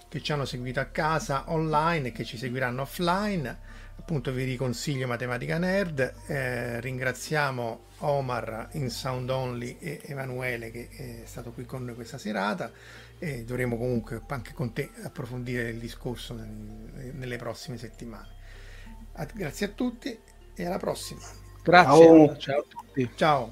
[0.09, 5.07] che ci hanno seguito a casa online e che ci seguiranno offline appunto vi riconsiglio
[5.07, 11.85] Matematica Nerd, eh, ringraziamo Omar in Sound Only e Emanuele che è stato qui con
[11.85, 12.71] noi questa serata
[13.17, 18.33] e dovremo comunque anche con te approfondire il discorso nelle prossime settimane.
[19.33, 20.19] Grazie a tutti
[20.53, 21.21] e alla prossima.
[21.63, 23.09] Grazie, ciao, ciao a tutti.
[23.15, 23.51] Ciao.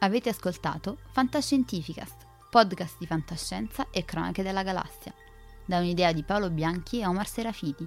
[0.00, 5.14] Avete ascoltato Fantascientificast, podcast di fantascienza e cronache della galassia,
[5.64, 7.86] da un'idea di Paolo Bianchi e Omar Serafiti,